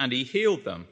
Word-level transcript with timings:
and 0.00 0.12
he 0.12 0.24
healed 0.24 0.64
them. 0.64 0.88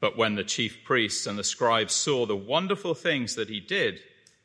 But 0.00 0.18
when 0.18 0.34
the 0.34 0.44
chief 0.44 0.84
priests 0.84 1.26
and 1.26 1.38
the 1.38 1.44
scribes 1.44 1.94
saw 1.94 2.26
the 2.26 2.36
wonderful 2.36 2.94
things 2.94 3.36
that 3.36 3.48
he 3.48 3.60
did, 3.60 4.00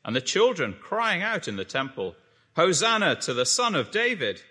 and 0.05 0.15
the 0.15 0.21
children 0.21 0.75
crying 0.79 1.23
out 1.23 1.47
in 1.47 1.55
the 1.55 1.65
temple, 1.65 2.15
Hosanna 2.55 3.15
to 3.21 3.33
the 3.33 3.45
Son 3.45 3.73
of 3.73 3.89
David, 3.89 4.41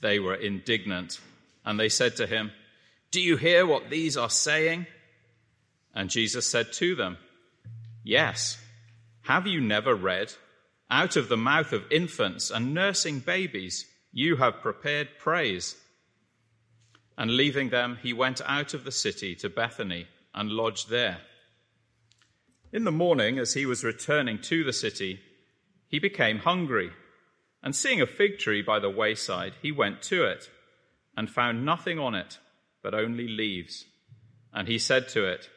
they 0.00 0.18
were 0.18 0.34
indignant, 0.34 1.20
and 1.66 1.78
they 1.78 1.90
said 1.90 2.16
to 2.16 2.26
him, 2.26 2.50
Do 3.10 3.20
you 3.20 3.36
hear 3.36 3.66
what 3.66 3.90
these 3.90 4.16
are 4.16 4.30
saying? 4.30 4.86
And 5.94 6.08
Jesus 6.08 6.46
said 6.46 6.72
to 6.74 6.94
them, 6.94 7.18
Yes. 8.02 8.58
Have 9.26 9.46
you 9.46 9.60
never 9.60 9.94
read, 9.94 10.32
Out 10.90 11.16
of 11.16 11.28
the 11.28 11.36
mouth 11.36 11.72
of 11.72 11.84
infants 11.92 12.50
and 12.50 12.74
nursing 12.74 13.20
babies, 13.20 13.86
you 14.12 14.36
have 14.36 14.62
prepared 14.62 15.10
praise? 15.18 15.76
And 17.16 17.36
leaving 17.36 17.68
them, 17.68 17.98
he 18.02 18.12
went 18.12 18.40
out 18.46 18.74
of 18.74 18.84
the 18.84 18.92
city 18.92 19.34
to 19.36 19.48
Bethany 19.50 20.06
and 20.34 20.50
lodged 20.50 20.88
there. 20.88 21.18
In 22.72 22.84
the 22.84 22.92
morning, 22.92 23.38
as 23.38 23.52
he 23.52 23.66
was 23.66 23.84
returning 23.84 24.40
to 24.42 24.64
the 24.64 24.72
city, 24.72 25.20
he 25.88 25.98
became 25.98 26.38
hungry. 26.38 26.90
And 27.62 27.76
seeing 27.76 28.00
a 28.00 28.06
fig 28.06 28.38
tree 28.38 28.62
by 28.62 28.78
the 28.78 28.90
wayside, 28.90 29.52
he 29.60 29.70
went 29.70 30.02
to 30.02 30.24
it 30.24 30.48
and 31.16 31.28
found 31.30 31.64
nothing 31.64 31.98
on 31.98 32.14
it 32.14 32.38
but 32.82 32.94
only 32.94 33.28
leaves. 33.28 33.84
And 34.52 34.66
he 34.66 34.78
said 34.78 35.08
to 35.10 35.24
it, 35.26 35.48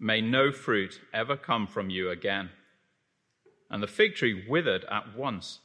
May 0.00 0.20
no 0.20 0.52
fruit 0.52 1.00
ever 1.12 1.36
come 1.36 1.66
from 1.66 1.90
you 1.90 2.10
again. 2.10 2.50
And 3.70 3.82
the 3.82 3.88
fig 3.88 4.14
tree 4.14 4.44
withered 4.48 4.84
at 4.90 5.16
once. 5.16 5.60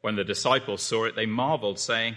When 0.00 0.16
the 0.16 0.24
disciples 0.24 0.82
saw 0.82 1.04
it, 1.04 1.14
they 1.14 1.26
marveled, 1.26 1.78
saying, 1.78 2.16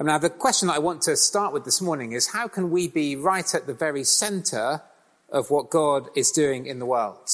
Now, 0.00 0.18
the 0.18 0.28
question 0.28 0.66
that 0.68 0.74
I 0.74 0.80
want 0.80 1.02
to 1.02 1.14
start 1.16 1.52
with 1.52 1.64
this 1.64 1.80
morning 1.80 2.12
is 2.12 2.26
how 2.26 2.48
can 2.48 2.72
we 2.72 2.88
be 2.88 3.14
right 3.14 3.54
at 3.54 3.68
the 3.68 3.74
very 3.74 4.02
center 4.02 4.82
of 5.30 5.52
what 5.52 5.70
God 5.70 6.08
is 6.16 6.32
doing 6.32 6.66
in 6.66 6.80
the 6.80 6.84
world? 6.84 7.30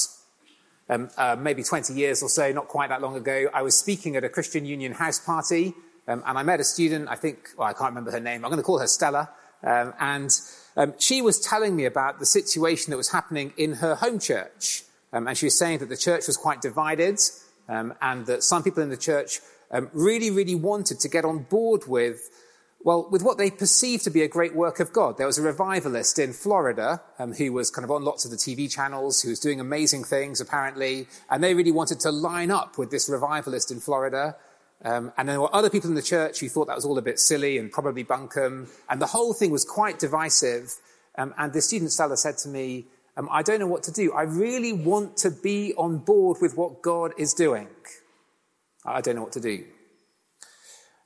Um, 0.87 1.09
uh, 1.17 1.35
maybe 1.39 1.63
20 1.63 1.91
years 1.95 2.21
or 2.21 2.29
so, 2.29 2.51
not 2.51 2.67
quite 2.67 2.89
that 2.89 3.01
long 3.01 3.15
ago, 3.15 3.49
I 3.51 3.63
was 3.63 3.75
speaking 3.75 4.15
at 4.15 4.23
a 4.23 4.29
Christian 4.29 4.63
Union 4.65 4.91
house 4.91 5.17
party, 5.17 5.73
um, 6.07 6.21
and 6.23 6.37
I 6.37 6.43
met 6.43 6.59
a 6.59 6.63
student, 6.63 7.09
I 7.09 7.15
think, 7.15 7.49
well, 7.57 7.67
I 7.67 7.73
can't 7.73 7.89
remember 7.89 8.11
her 8.11 8.19
name, 8.19 8.45
I'm 8.45 8.51
going 8.51 8.61
to 8.61 8.63
call 8.63 8.77
her 8.77 8.87
Stella, 8.87 9.31
um, 9.63 9.95
and 9.99 10.29
um, 10.77 10.93
she 10.99 11.23
was 11.23 11.39
telling 11.39 11.75
me 11.75 11.85
about 11.85 12.19
the 12.19 12.27
situation 12.27 12.91
that 12.91 12.97
was 12.97 13.09
happening 13.11 13.53
in 13.57 13.73
her 13.73 13.95
home 13.95 14.19
church. 14.19 14.83
Um, 15.13 15.27
and 15.27 15.35
she 15.35 15.47
was 15.47 15.57
saying 15.57 15.79
that 15.79 15.89
the 15.89 15.97
church 15.97 16.27
was 16.27 16.37
quite 16.37 16.61
divided, 16.61 17.19
um, 17.67 17.95
and 18.03 18.27
that 18.27 18.43
some 18.43 18.61
people 18.61 18.83
in 18.83 18.89
the 18.89 18.97
church 18.97 19.39
really, 19.93 20.29
really 20.29 20.55
wanted 20.55 20.99
to 20.99 21.07
get 21.07 21.23
on 21.23 21.39
board 21.39 21.87
with 21.87 22.29
well, 22.83 23.07
with 23.11 23.21
what 23.21 23.37
they 23.37 23.51
perceived 23.51 24.03
to 24.05 24.09
be 24.09 24.23
a 24.23 24.27
great 24.27 24.55
work 24.55 24.79
of 24.79 24.91
God. 24.91 25.17
There 25.17 25.27
was 25.27 25.37
a 25.37 25.41
revivalist 25.41 26.17
in 26.17 26.33
Florida 26.33 27.01
um, 27.19 27.33
who 27.33 27.53
was 27.53 27.69
kind 27.69 27.85
of 27.85 27.91
on 27.91 28.03
lots 28.03 28.25
of 28.25 28.31
the 28.31 28.37
TV 28.37 28.69
channels, 28.69 29.21
who 29.21 29.29
was 29.29 29.39
doing 29.39 29.59
amazing 29.59 30.03
things, 30.03 30.41
apparently, 30.41 31.07
and 31.29 31.43
they 31.43 31.53
really 31.53 31.71
wanted 31.71 31.99
to 32.01 32.11
line 32.11 32.49
up 32.49 32.77
with 32.77 32.89
this 32.89 33.09
revivalist 33.09 33.71
in 33.71 33.79
Florida. 33.79 34.35
Um, 34.83 35.11
and 35.17 35.29
then 35.29 35.35
there 35.35 35.41
were 35.41 35.55
other 35.55 35.69
people 35.69 35.89
in 35.89 35.95
the 35.95 36.01
church 36.01 36.39
who 36.39 36.49
thought 36.49 36.65
that 36.67 36.75
was 36.75 36.85
all 36.85 36.97
a 36.97 37.03
bit 37.03 37.19
silly 37.19 37.57
and 37.57 37.71
probably 37.71 38.03
bunkum, 38.03 38.67
and 38.89 39.01
the 39.01 39.07
whole 39.07 39.33
thing 39.33 39.51
was 39.51 39.63
quite 39.63 39.99
divisive. 39.99 40.73
Um, 41.17 41.33
and 41.37 41.53
the 41.53 41.61
student 41.61 41.91
Stella 41.91 42.17
said 42.17 42.37
to 42.39 42.49
me, 42.49 42.85
um, 43.17 43.27
I 43.29 43.43
don't 43.43 43.59
know 43.59 43.67
what 43.67 43.83
to 43.83 43.91
do. 43.91 44.13
I 44.13 44.23
really 44.23 44.73
want 44.73 45.17
to 45.17 45.29
be 45.29 45.73
on 45.77 45.97
board 45.97 46.37
with 46.41 46.57
what 46.57 46.81
God 46.81 47.13
is 47.17 47.33
doing. 47.33 47.67
I 48.85 49.01
don't 49.01 49.15
know 49.15 49.23
what 49.23 49.33
to 49.33 49.41
do. 49.41 49.65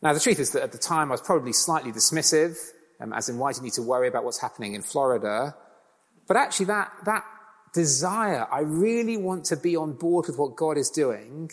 Now, 0.01 0.13
the 0.13 0.19
truth 0.19 0.39
is 0.39 0.51
that 0.51 0.63
at 0.63 0.71
the 0.71 0.77
time 0.77 1.09
I 1.09 1.13
was 1.13 1.21
probably 1.21 1.53
slightly 1.53 1.91
dismissive, 1.91 2.57
um, 2.99 3.13
as 3.13 3.29
in, 3.29 3.37
why 3.37 3.51
do 3.51 3.57
you 3.57 3.63
need 3.63 3.73
to 3.73 3.81
worry 3.81 4.07
about 4.07 4.23
what's 4.23 4.39
happening 4.39 4.73
in 4.73 4.81
Florida? 4.81 5.55
But 6.27 6.37
actually, 6.37 6.67
that, 6.67 6.91
that 7.05 7.23
desire, 7.73 8.47
I 8.51 8.59
really 8.61 9.17
want 9.17 9.45
to 9.45 9.57
be 9.57 9.75
on 9.75 9.93
board 9.93 10.27
with 10.27 10.37
what 10.37 10.55
God 10.55 10.77
is 10.77 10.89
doing, 10.89 11.51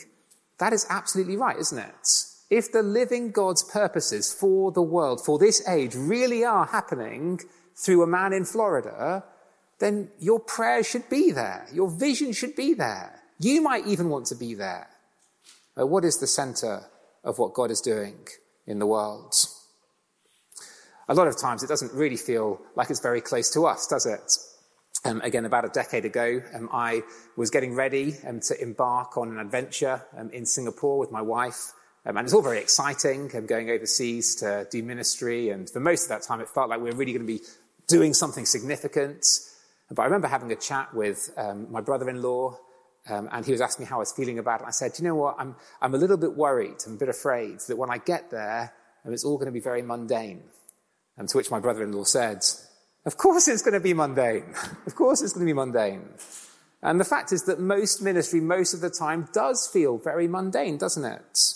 that 0.59 0.73
is 0.73 0.87
absolutely 0.89 1.37
right, 1.37 1.59
isn't 1.59 1.79
it? 1.79 2.09
If 2.51 2.71
the 2.71 2.83
living 2.83 3.33
God's 3.33 3.65
purposes 3.65 4.33
for 4.33 4.71
the 4.73 4.83
world, 4.83 5.25
for 5.25 5.39
this 5.39 5.67
age, 5.69 5.95
really 5.95 6.45
are 6.45 6.67
happening 6.67 7.41
through 7.75 8.03
a 8.03 8.07
man 8.07 8.33
in 8.33 8.45
Florida, 8.45 9.25
then 9.79 10.11
your 10.21 10.39
prayer 10.39 10.85
should 10.85 11.09
be 11.09 11.33
there. 11.33 11.67
Your 11.73 11.91
vision 11.91 12.33
should 12.33 12.55
be 12.55 12.75
there. 12.75 13.21
You 13.41 13.63
might 13.63 13.87
even 13.87 14.09
want 14.09 14.27
to 14.27 14.37
be 14.37 14.55
there. 14.55 14.89
Uh, 15.79 15.87
what 15.87 16.05
is 16.05 16.19
the 16.19 16.27
center 16.27 16.85
of 17.25 17.39
what 17.39 17.55
God 17.55 17.71
is 17.71 17.81
doing? 17.81 18.27
in 18.67 18.79
the 18.79 18.87
world. 18.87 19.35
A 21.09 21.15
lot 21.15 21.27
of 21.27 21.39
times 21.39 21.63
it 21.63 21.69
doesn't 21.69 21.93
really 21.93 22.17
feel 22.17 22.61
like 22.75 22.91
it's 22.91 23.01
very 23.01 23.21
close 23.21 23.51
to 23.51 23.67
us, 23.67 23.87
does 23.87 24.07
it? 24.07 24.39
Um, 25.05 25.21
again, 25.23 25.45
about 25.45 25.65
a 25.65 25.69
decade 25.69 26.05
ago, 26.05 26.41
um, 26.55 26.69
I 26.73 27.03
was 27.37 27.51
getting 27.51 27.75
ready 27.75 28.15
um, 28.27 28.41
to 28.41 28.63
embark 28.63 29.17
on 29.17 29.31
an 29.31 29.39
adventure 29.39 30.03
um, 30.17 30.31
in 30.31 30.47
Singapore 30.47 30.99
with 30.99 31.11
my 31.11 31.21
wife. 31.21 31.73
Um, 32.07 32.17
and 32.17 32.25
it's 32.25 32.35
all 32.35 32.43
very 32.43 32.59
exciting. 32.59 33.31
I'm 33.35 33.47
going 33.47 33.71
overseas 33.71 34.37
to 34.37 34.67
do 34.71 34.83
ministry. 34.83 35.51
And 35.51 35.69
for 35.69 35.81
most 35.81 36.05
of 36.05 36.09
that 36.11 36.23
time, 36.23 36.41
it 36.41 36.49
felt 36.49 36.69
like 36.69 36.81
we 36.81 36.91
were 36.91 36.97
really 36.97 37.13
going 37.13 37.27
to 37.27 37.33
be 37.33 37.41
doing 37.89 38.15
something 38.15 38.47
significant. 38.47 39.27
But 39.91 40.03
I 40.03 40.05
remember 40.05 40.29
having 40.29 40.53
a 40.53 40.57
chat 40.57 40.95
with 40.95 41.31
um, 41.37 41.71
my 41.71 41.81
brother-in-law 41.81 42.59
um, 43.09 43.29
and 43.33 43.45
he 43.45 43.53
was 43.53 43.61
asking 43.61 43.85
me 43.85 43.89
how 43.89 43.97
I 43.97 44.01
was 44.01 44.13
feeling 44.13 44.39
about 44.39 44.61
it. 44.61 44.67
I 44.67 44.71
said, 44.71 44.93
you 44.99 45.05
know 45.05 45.17
what? 45.17 45.37
I'm, 45.39 45.57
I'm 45.81 45.95
a 45.95 45.99
little 45.99 46.17
bit 46.17 46.37
worried. 46.37 46.77
I'm 46.87 46.95
a 46.95 46.99
bit 46.99 47.09
afraid 47.09 47.59
that 47.67 47.77
when 47.77 47.91
I 47.91 47.99
get 47.99 48.31
there, 48.31 48.73
um, 49.05 49.13
it's 49.13 49.25
all 49.25 49.37
going 49.37 49.47
to 49.47 49.53
be 49.53 49.61
very 49.61 49.83
mundane. 49.83 50.45
And 51.17 51.29
to 51.29 51.37
which 51.37 51.51
my 51.51 51.59
brother-in-law 51.59 52.05
said, 52.05 52.45
of 53.05 53.17
course 53.17 53.49
it's 53.49 53.63
going 53.63 53.75
to 53.75 53.81
be 53.81 53.93
mundane. 53.93 54.55
of 54.87 54.95
course 54.95 55.21
it's 55.21 55.33
going 55.33 55.47
to 55.47 55.53
be 55.53 55.57
mundane. 55.57 56.09
And 56.81 57.01
the 57.01 57.05
fact 57.05 57.33
is 57.33 57.45
that 57.45 57.61
most 57.61 58.03
ministry, 58.03 58.41
most 58.41 58.73
of 58.73 58.81
the 58.81 58.91
time, 58.91 59.29
does 59.33 59.67
feel 59.67 59.99
very 59.99 60.29
mundane, 60.29 60.79
doesn't 60.79 61.05
it? 61.05 61.55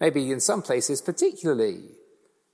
Maybe 0.00 0.30
in 0.30 0.40
some 0.40 0.62
places 0.62 1.02
particularly. 1.02 1.80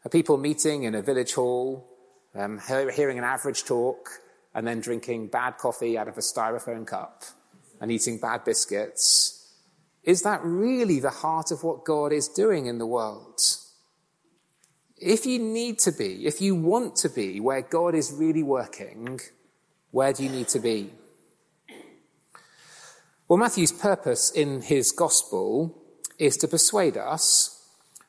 Are 0.04 0.10
people 0.10 0.36
meeting 0.36 0.84
in 0.84 0.94
a 0.94 1.02
village 1.02 1.34
hall, 1.34 1.88
um, 2.34 2.60
hearing 2.66 3.18
an 3.18 3.24
average 3.24 3.64
talk, 3.64 4.08
and 4.54 4.66
then 4.66 4.80
drinking 4.80 5.28
bad 5.28 5.58
coffee 5.58 5.98
out 5.98 6.08
of 6.08 6.16
a 6.16 6.20
styrofoam 6.20 6.86
cup 6.86 7.24
and 7.81 7.91
eating 7.91 8.19
bad 8.19 8.44
biscuits, 8.44 9.53
is 10.03 10.22
that 10.22 10.41
really 10.42 11.01
the 11.01 11.10
heart 11.10 11.51
of 11.51 11.63
what 11.63 11.84
God 11.84 12.13
is 12.13 12.28
doing 12.28 12.66
in 12.66 12.78
the 12.78 12.86
world? 12.86 13.41
If 14.97 15.27
you 15.27 15.39
need 15.39 15.78
to 15.80 15.92
be, 15.92 16.27
if 16.27 16.41
you 16.41 16.54
want 16.54 16.97
to 16.97 17.09
be 17.09 17.41
where 17.41 17.63
God 17.63 17.95
is 17.95 18.13
really 18.13 18.42
working, 18.42 19.21
where 19.91 20.13
do 20.13 20.25
you 20.25 20.30
need 20.30 20.48
to 20.48 20.59
be? 20.59 20.92
Well, 23.28 23.39
Matthew's 23.39 23.72
purpose 23.72 24.31
in 24.31 24.63
his 24.63 24.91
gospel 24.91 25.83
is 26.19 26.36
to 26.39 26.48
persuade 26.48 26.97
us 26.97 27.54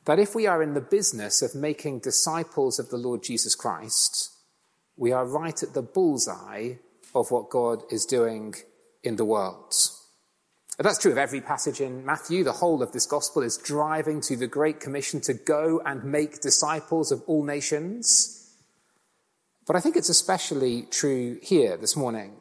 that 0.06 0.18
if 0.18 0.34
we 0.34 0.46
are 0.46 0.62
in 0.62 0.74
the 0.74 0.80
business 0.80 1.42
of 1.42 1.54
making 1.54 2.00
disciples 2.00 2.78
of 2.78 2.88
the 2.88 2.96
Lord 2.96 3.22
Jesus 3.22 3.54
Christ, 3.54 4.30
we 4.96 5.12
are 5.12 5.26
right 5.26 5.62
at 5.62 5.74
the 5.74 5.82
bullseye 5.82 6.74
of 7.14 7.30
what 7.30 7.50
God 7.50 7.82
is 7.90 8.06
doing 8.06 8.54
in 9.02 9.16
the 9.16 9.24
world. 9.24 9.74
But 10.76 10.84
that's 10.84 10.98
true 10.98 11.12
of 11.12 11.18
every 11.18 11.42
passage 11.42 11.80
in 11.80 12.06
Matthew. 12.06 12.42
The 12.42 12.52
whole 12.52 12.82
of 12.82 12.92
this 12.92 13.04
gospel 13.04 13.42
is 13.42 13.58
driving 13.58 14.22
to 14.22 14.36
the 14.36 14.46
Great 14.46 14.80
Commission 14.80 15.20
to 15.22 15.34
go 15.34 15.82
and 15.84 16.02
make 16.04 16.40
disciples 16.40 17.12
of 17.12 17.22
all 17.26 17.44
nations. 17.44 18.56
But 19.66 19.76
I 19.76 19.80
think 19.80 19.96
it's 19.96 20.08
especially 20.08 20.86
true 20.90 21.38
here 21.42 21.76
this 21.76 21.96
morning. 21.96 22.38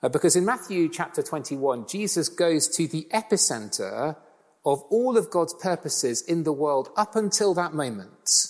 Uh, 0.00 0.08
because 0.08 0.36
in 0.36 0.44
Matthew 0.44 0.88
chapter 0.88 1.22
21, 1.22 1.88
Jesus 1.88 2.28
goes 2.28 2.68
to 2.76 2.86
the 2.86 3.08
epicenter 3.12 4.16
of 4.64 4.82
all 4.90 5.16
of 5.16 5.30
God's 5.30 5.54
purposes 5.54 6.22
in 6.22 6.44
the 6.44 6.52
world 6.52 6.90
up 6.96 7.16
until 7.16 7.52
that 7.54 7.74
moment. 7.74 8.46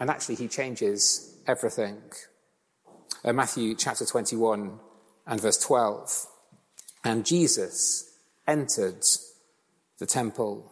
And 0.00 0.08
actually, 0.08 0.36
he 0.36 0.48
changes 0.48 1.38
everything. 1.46 2.00
Uh, 3.22 3.32
Matthew 3.34 3.74
chapter 3.74 4.06
21 4.06 4.78
and 5.26 5.40
verse 5.40 5.58
12. 5.58 6.26
And 7.04 7.24
Jesus 7.26 8.10
entered 8.46 9.04
the 9.98 10.06
temple. 10.06 10.70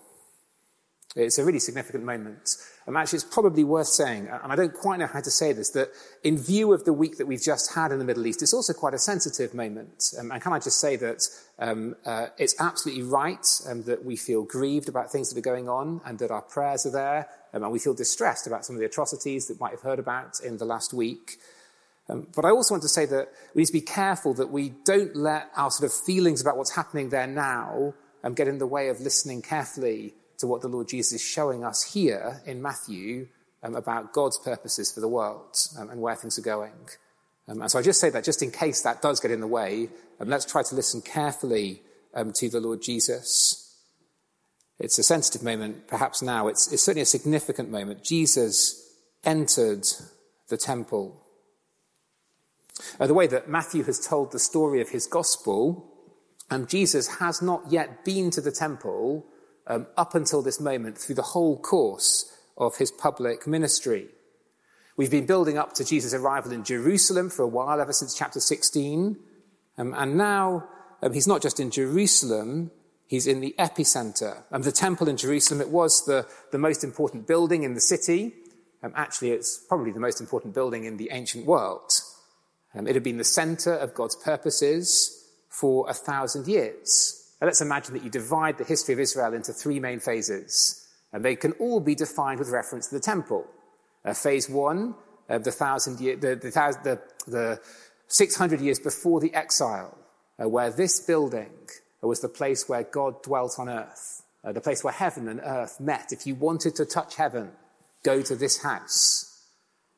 It's 1.14 1.38
a 1.38 1.44
really 1.44 1.58
significant 1.58 2.04
moment. 2.04 2.56
And 2.86 2.96
actually, 2.96 3.18
it's 3.18 3.24
probably 3.24 3.64
worth 3.64 3.86
saying, 3.86 4.28
and 4.28 4.50
I 4.50 4.56
don't 4.56 4.72
quite 4.72 4.98
know 4.98 5.06
how 5.06 5.20
to 5.20 5.30
say 5.30 5.52
this, 5.52 5.70
that 5.70 5.90
in 6.24 6.38
view 6.38 6.72
of 6.72 6.84
the 6.84 6.92
week 6.92 7.18
that 7.18 7.26
we've 7.26 7.42
just 7.42 7.74
had 7.74 7.92
in 7.92 7.98
the 7.98 8.04
Middle 8.04 8.26
East, 8.26 8.42
it's 8.42 8.54
also 8.54 8.72
quite 8.72 8.94
a 8.94 8.98
sensitive 8.98 9.54
moment. 9.54 10.12
Um, 10.18 10.32
and 10.32 10.42
can 10.42 10.52
I 10.52 10.58
just 10.58 10.80
say 10.80 10.96
that 10.96 11.28
um, 11.58 11.94
uh, 12.04 12.28
it's 12.38 12.58
absolutely 12.58 13.04
right 13.04 13.46
um, 13.68 13.82
that 13.84 14.04
we 14.04 14.16
feel 14.16 14.42
grieved 14.42 14.88
about 14.88 15.12
things 15.12 15.28
that 15.28 15.38
are 15.38 15.42
going 15.42 15.68
on 15.68 16.00
and 16.04 16.18
that 16.18 16.30
our 16.30 16.42
prayers 16.42 16.86
are 16.86 16.90
there, 16.90 17.28
um, 17.52 17.62
and 17.62 17.70
we 17.70 17.78
feel 17.78 17.94
distressed 17.94 18.46
about 18.46 18.64
some 18.64 18.74
of 18.74 18.80
the 18.80 18.86
atrocities 18.86 19.46
that 19.46 19.60
might 19.60 19.72
have 19.72 19.82
heard 19.82 19.98
about 19.98 20.40
in 20.40 20.56
the 20.56 20.64
last 20.64 20.92
week. 20.92 21.38
Um, 22.08 22.26
but 22.34 22.44
I 22.44 22.50
also 22.50 22.74
want 22.74 22.82
to 22.82 22.88
say 22.88 23.06
that 23.06 23.28
we 23.54 23.62
need 23.62 23.66
to 23.66 23.72
be 23.72 23.80
careful 23.80 24.34
that 24.34 24.50
we 24.50 24.70
don't 24.84 25.14
let 25.14 25.50
our 25.56 25.70
sort 25.70 25.90
of 25.90 25.96
feelings 25.96 26.40
about 26.40 26.56
what's 26.56 26.74
happening 26.74 27.10
there 27.10 27.26
now 27.26 27.94
um, 28.24 28.34
get 28.34 28.48
in 28.48 28.58
the 28.58 28.66
way 28.66 28.88
of 28.88 29.00
listening 29.00 29.42
carefully 29.42 30.14
to 30.38 30.46
what 30.46 30.62
the 30.62 30.68
Lord 30.68 30.88
Jesus 30.88 31.12
is 31.12 31.22
showing 31.22 31.64
us 31.64 31.82
here 31.94 32.42
in 32.44 32.60
Matthew 32.60 33.28
um, 33.62 33.76
about 33.76 34.12
God's 34.12 34.38
purposes 34.38 34.90
for 34.92 35.00
the 35.00 35.08
world 35.08 35.56
um, 35.78 35.90
and 35.90 36.00
where 36.00 36.16
things 36.16 36.38
are 36.38 36.42
going. 36.42 36.72
Um, 37.48 37.62
and 37.62 37.70
so 37.70 37.78
I 37.78 37.82
just 37.82 38.00
say 38.00 38.10
that 38.10 38.24
just 38.24 38.42
in 38.42 38.50
case 38.50 38.82
that 38.82 39.00
does 39.02 39.20
get 39.20 39.30
in 39.30 39.40
the 39.40 39.46
way, 39.46 39.88
um, 40.20 40.28
let's 40.28 40.44
try 40.44 40.62
to 40.62 40.74
listen 40.74 41.00
carefully 41.02 41.82
to 42.34 42.48
the 42.50 42.60
Lord 42.60 42.82
Jesus. 42.82 43.62
It's 44.78 44.98
a 44.98 45.02
sensitive 45.02 45.42
moment, 45.42 45.86
perhaps 45.86 46.22
now. 46.22 46.48
It's, 46.48 46.72
it's 46.72 46.82
certainly 46.82 47.02
a 47.02 47.06
significant 47.06 47.70
moment. 47.70 48.02
Jesus 48.02 48.98
entered 49.24 49.86
the 50.48 50.56
temple. 50.56 51.21
Uh, 52.98 53.06
the 53.06 53.14
way 53.14 53.26
that 53.26 53.48
Matthew 53.48 53.84
has 53.84 54.04
told 54.04 54.32
the 54.32 54.38
story 54.38 54.80
of 54.80 54.90
his 54.90 55.06
gospel, 55.06 55.88
um, 56.50 56.66
Jesus 56.66 57.18
has 57.18 57.40
not 57.40 57.70
yet 57.70 58.04
been 58.04 58.30
to 58.30 58.40
the 58.40 58.52
temple 58.52 59.26
um, 59.66 59.86
up 59.96 60.14
until 60.14 60.42
this 60.42 60.60
moment 60.60 60.98
through 60.98 61.14
the 61.14 61.22
whole 61.22 61.58
course 61.58 62.36
of 62.58 62.76
his 62.76 62.90
public 62.90 63.46
ministry. 63.46 64.08
We've 64.96 65.10
been 65.10 65.26
building 65.26 65.56
up 65.56 65.72
to 65.74 65.84
Jesus' 65.84 66.12
arrival 66.12 66.52
in 66.52 66.64
Jerusalem 66.64 67.30
for 67.30 67.42
a 67.42 67.48
while, 67.48 67.80
ever 67.80 67.92
since 67.92 68.14
chapter 68.14 68.40
16. 68.40 69.16
Um, 69.78 69.94
and 69.96 70.16
now 70.16 70.68
um, 71.02 71.12
he's 71.12 71.26
not 71.26 71.40
just 71.40 71.58
in 71.58 71.70
Jerusalem, 71.70 72.70
he's 73.06 73.26
in 73.26 73.40
the 73.40 73.54
epicenter. 73.58 74.42
Um, 74.52 74.62
the 74.62 74.72
temple 74.72 75.08
in 75.08 75.16
Jerusalem, 75.16 75.60
it 75.60 75.70
was 75.70 76.04
the, 76.04 76.26
the 76.50 76.58
most 76.58 76.84
important 76.84 77.26
building 77.26 77.62
in 77.62 77.74
the 77.74 77.80
city. 77.80 78.34
Um, 78.82 78.92
actually, 78.94 79.30
it's 79.30 79.58
probably 79.58 79.92
the 79.92 80.00
most 80.00 80.20
important 80.20 80.54
building 80.54 80.84
in 80.84 80.98
the 80.98 81.08
ancient 81.10 81.46
world. 81.46 81.90
Um, 82.74 82.86
it 82.86 82.94
had 82.94 83.02
been 83.02 83.18
the 83.18 83.24
center 83.24 83.74
of 83.74 83.94
God's 83.94 84.16
purposes 84.16 85.28
for 85.48 85.88
a 85.88 85.94
thousand 85.94 86.46
years. 86.46 87.30
Now 87.40 87.46
let's 87.46 87.60
imagine 87.60 87.94
that 87.94 88.04
you 88.04 88.10
divide 88.10 88.58
the 88.58 88.64
history 88.64 88.94
of 88.94 89.00
Israel 89.00 89.34
into 89.34 89.52
three 89.52 89.80
main 89.80 90.00
phases, 90.00 90.86
and 91.12 91.24
they 91.24 91.36
can 91.36 91.52
all 91.52 91.80
be 91.80 91.94
defined 91.94 92.38
with 92.38 92.48
reference 92.48 92.88
to 92.88 92.94
the 92.94 93.00
temple. 93.00 93.46
Uh, 94.04 94.14
phase 94.14 94.48
one, 94.48 94.94
uh, 95.28 95.38
the 95.38 95.52
thousand 95.52 96.00
year, 96.00 96.16
the, 96.16 96.36
the, 96.36 96.50
the, 96.84 97.00
the 97.30 97.60
600 98.08 98.60
years 98.60 98.78
before 98.78 99.20
the 99.20 99.32
exile, 99.34 99.96
uh, 100.42 100.48
where 100.48 100.70
this 100.70 101.00
building 101.00 101.52
was 102.00 102.20
the 102.20 102.28
place 102.28 102.68
where 102.68 102.82
God 102.82 103.22
dwelt 103.22 103.58
on 103.58 103.68
earth, 103.68 104.22
uh, 104.44 104.52
the 104.52 104.60
place 104.60 104.82
where 104.82 104.92
heaven 104.92 105.28
and 105.28 105.40
earth 105.44 105.78
met. 105.80 106.12
If 106.12 106.26
you 106.26 106.34
wanted 106.34 106.74
to 106.76 106.84
touch 106.84 107.16
heaven, 107.16 107.52
go 108.02 108.22
to 108.22 108.34
this 108.34 108.62
house. 108.62 109.28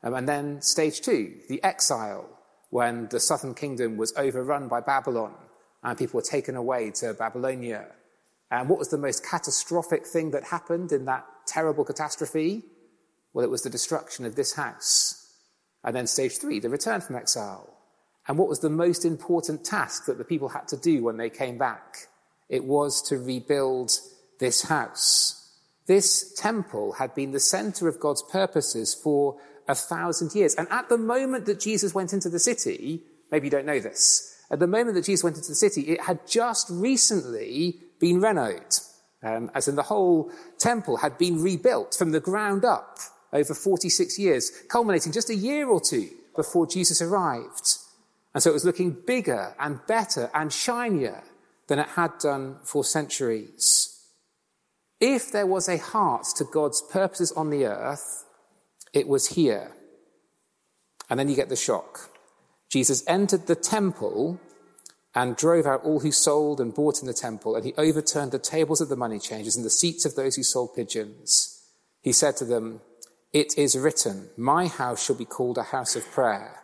Um, 0.03 0.15
and 0.15 0.29
then 0.29 0.61
stage 0.61 1.00
two, 1.00 1.35
the 1.49 1.62
exile, 1.65 2.29
when 2.75 3.06
the 3.11 3.21
southern 3.21 3.55
kingdom 3.55 3.97
was 3.97 4.12
overrun 4.17 4.67
by 4.67 4.81
Babylon 4.81 5.32
and 5.85 5.97
people 5.97 6.19
were 6.19 6.23
taken 6.37 6.56
away 6.56 6.91
to 6.91 7.15
Babylonia. 7.15 7.87
And 8.50 8.69
what 8.69 8.81
was 8.81 8.88
the 8.88 8.99
most 8.99 9.25
catastrophic 9.25 10.05
thing 10.05 10.32
that 10.32 10.43
happened 10.43 10.91
in 10.91 11.05
that 11.05 11.25
terrible 11.47 11.85
catastrophe? 11.85 12.65
Well, 13.32 13.44
it 13.44 13.50
was 13.50 13.62
the 13.62 13.71
destruction 13.71 14.25
of 14.25 14.35
this 14.35 14.55
house. 14.55 15.25
And 15.85 15.94
then 15.94 16.09
stage 16.09 16.38
three, 16.38 16.59
the 16.59 16.69
return 16.69 17.00
from 17.00 17.15
exile. 17.15 17.73
And 18.26 18.38
what 18.38 18.49
was 18.49 18.59
the 18.59 18.71
most 18.71 19.05
important 19.05 19.65
task 19.65 20.06
that 20.06 20.19
the 20.19 20.25
people 20.25 20.49
had 20.49 20.67
to 20.67 20.76
do 20.76 21.05
when 21.05 21.17
they 21.17 21.31
came 21.31 21.56
back? 21.56 22.09
It 22.49 22.65
was 22.65 23.00
to 23.03 23.19
rebuild 23.19 23.93
this 24.41 24.62
house. 24.62 25.49
This 25.87 26.35
temple 26.35 26.94
had 26.94 27.15
been 27.15 27.31
the 27.31 27.38
center 27.38 27.87
of 27.87 28.00
God's 28.00 28.23
purposes 28.23 28.94
for 28.94 29.37
a 29.69 29.75
thousand 29.75 30.34
years. 30.34 30.55
And 30.55 30.69
at 30.70 30.88
the 30.88 30.99
moment 30.99 31.46
that 31.46 31.61
Jesus 31.61 31.94
went 31.94 32.12
into 32.12 32.28
the 32.28 32.38
city, 32.38 33.02
maybe 33.31 33.46
you 33.46 33.50
don't 33.50 33.66
know 33.66 33.81
this, 33.81 34.34
at 34.50 34.58
the 34.58 34.66
moment 34.66 34.94
that 34.94 35.05
Jesus 35.05 35.25
went 35.25 35.37
into 35.37 35.49
the 35.49 35.55
city, 35.55 35.82
it 35.82 36.00
had 36.02 36.26
just 36.26 36.69
recently 36.70 37.81
been 37.99 38.20
renovated. 38.20 38.81
Um, 39.22 39.50
as 39.55 39.69
in 39.69 39.76
the 39.76 39.82
whole 39.82 40.31
temple 40.58 40.99
had 40.99 41.16
been 41.16 41.43
rebuilt 41.43 41.94
from 41.94 42.12
the 42.12 42.20
ground 42.20 42.62
up 42.64 42.99
over 43.32 43.55
46 43.55 44.19
years, 44.19 44.52
culminating 44.69 45.12
just 45.12 45.31
a 45.31 45.34
year 45.34 45.66
or 45.66 45.81
two 45.81 46.11
before 46.37 46.66
Jesus 46.66 47.00
arrived. 47.00 47.78
And 48.34 48.43
so 48.43 48.50
it 48.50 48.52
was 48.52 48.66
looking 48.66 48.90
bigger 49.06 49.55
and 49.58 49.81
better 49.87 50.31
and 50.34 50.52
shinier 50.52 51.22
than 51.69 51.78
it 51.78 51.88
had 51.88 52.19
done 52.19 52.58
for 52.64 52.84
centuries. 52.84 53.90
If 55.00 55.32
there 55.32 55.46
was 55.46 55.69
a 55.69 55.78
heart 55.78 56.26
to 56.37 56.44
God's 56.44 56.82
purposes 56.82 57.32
on 57.32 57.50
the 57.50 57.64
earth, 57.64 58.25
it 58.94 59.06
was 59.08 59.26
here. 59.26 59.73
And 61.11 61.20
then 61.20 61.29
you 61.29 61.37
get 61.37 61.50
the 61.50 61.56
shock. 61.56 62.08
Jesus 62.70 63.05
entered 63.06 63.46
the 63.46 63.55
temple 63.55 64.41
and 65.14 65.37
drove 65.37 65.67
out 65.67 65.85
all 65.85 66.00
who 66.00 66.11
sold 66.11 66.61
and 66.61 66.75
bought 66.75 67.00
in 67.00 67.06
the 67.06 67.12
temple, 67.12 67.55
and 67.55 67.64
he 67.64 67.75
overturned 67.75 68.32
the 68.32 68.38
tables 68.38 68.81
of 68.81 68.88
the 68.88 68.96
money 68.96 69.19
changers 69.19 69.55
and 69.55 69.64
the 69.64 69.70
seats 69.70 70.05
of 70.05 70.14
those 70.14 70.37
who 70.37 70.43
sold 70.43 70.75
pigeons. 70.75 71.62
He 72.00 72.12
said 72.12 72.37
to 72.38 72.44
them, 72.44 72.81
It 73.32 73.56
is 73.58 73.76
written, 73.76 74.31
My 74.37 74.67
house 74.67 75.05
shall 75.05 75.17
be 75.17 75.25
called 75.25 75.58
a 75.58 75.64
house 75.64 75.94
of 75.94 76.11
prayer, 76.11 76.62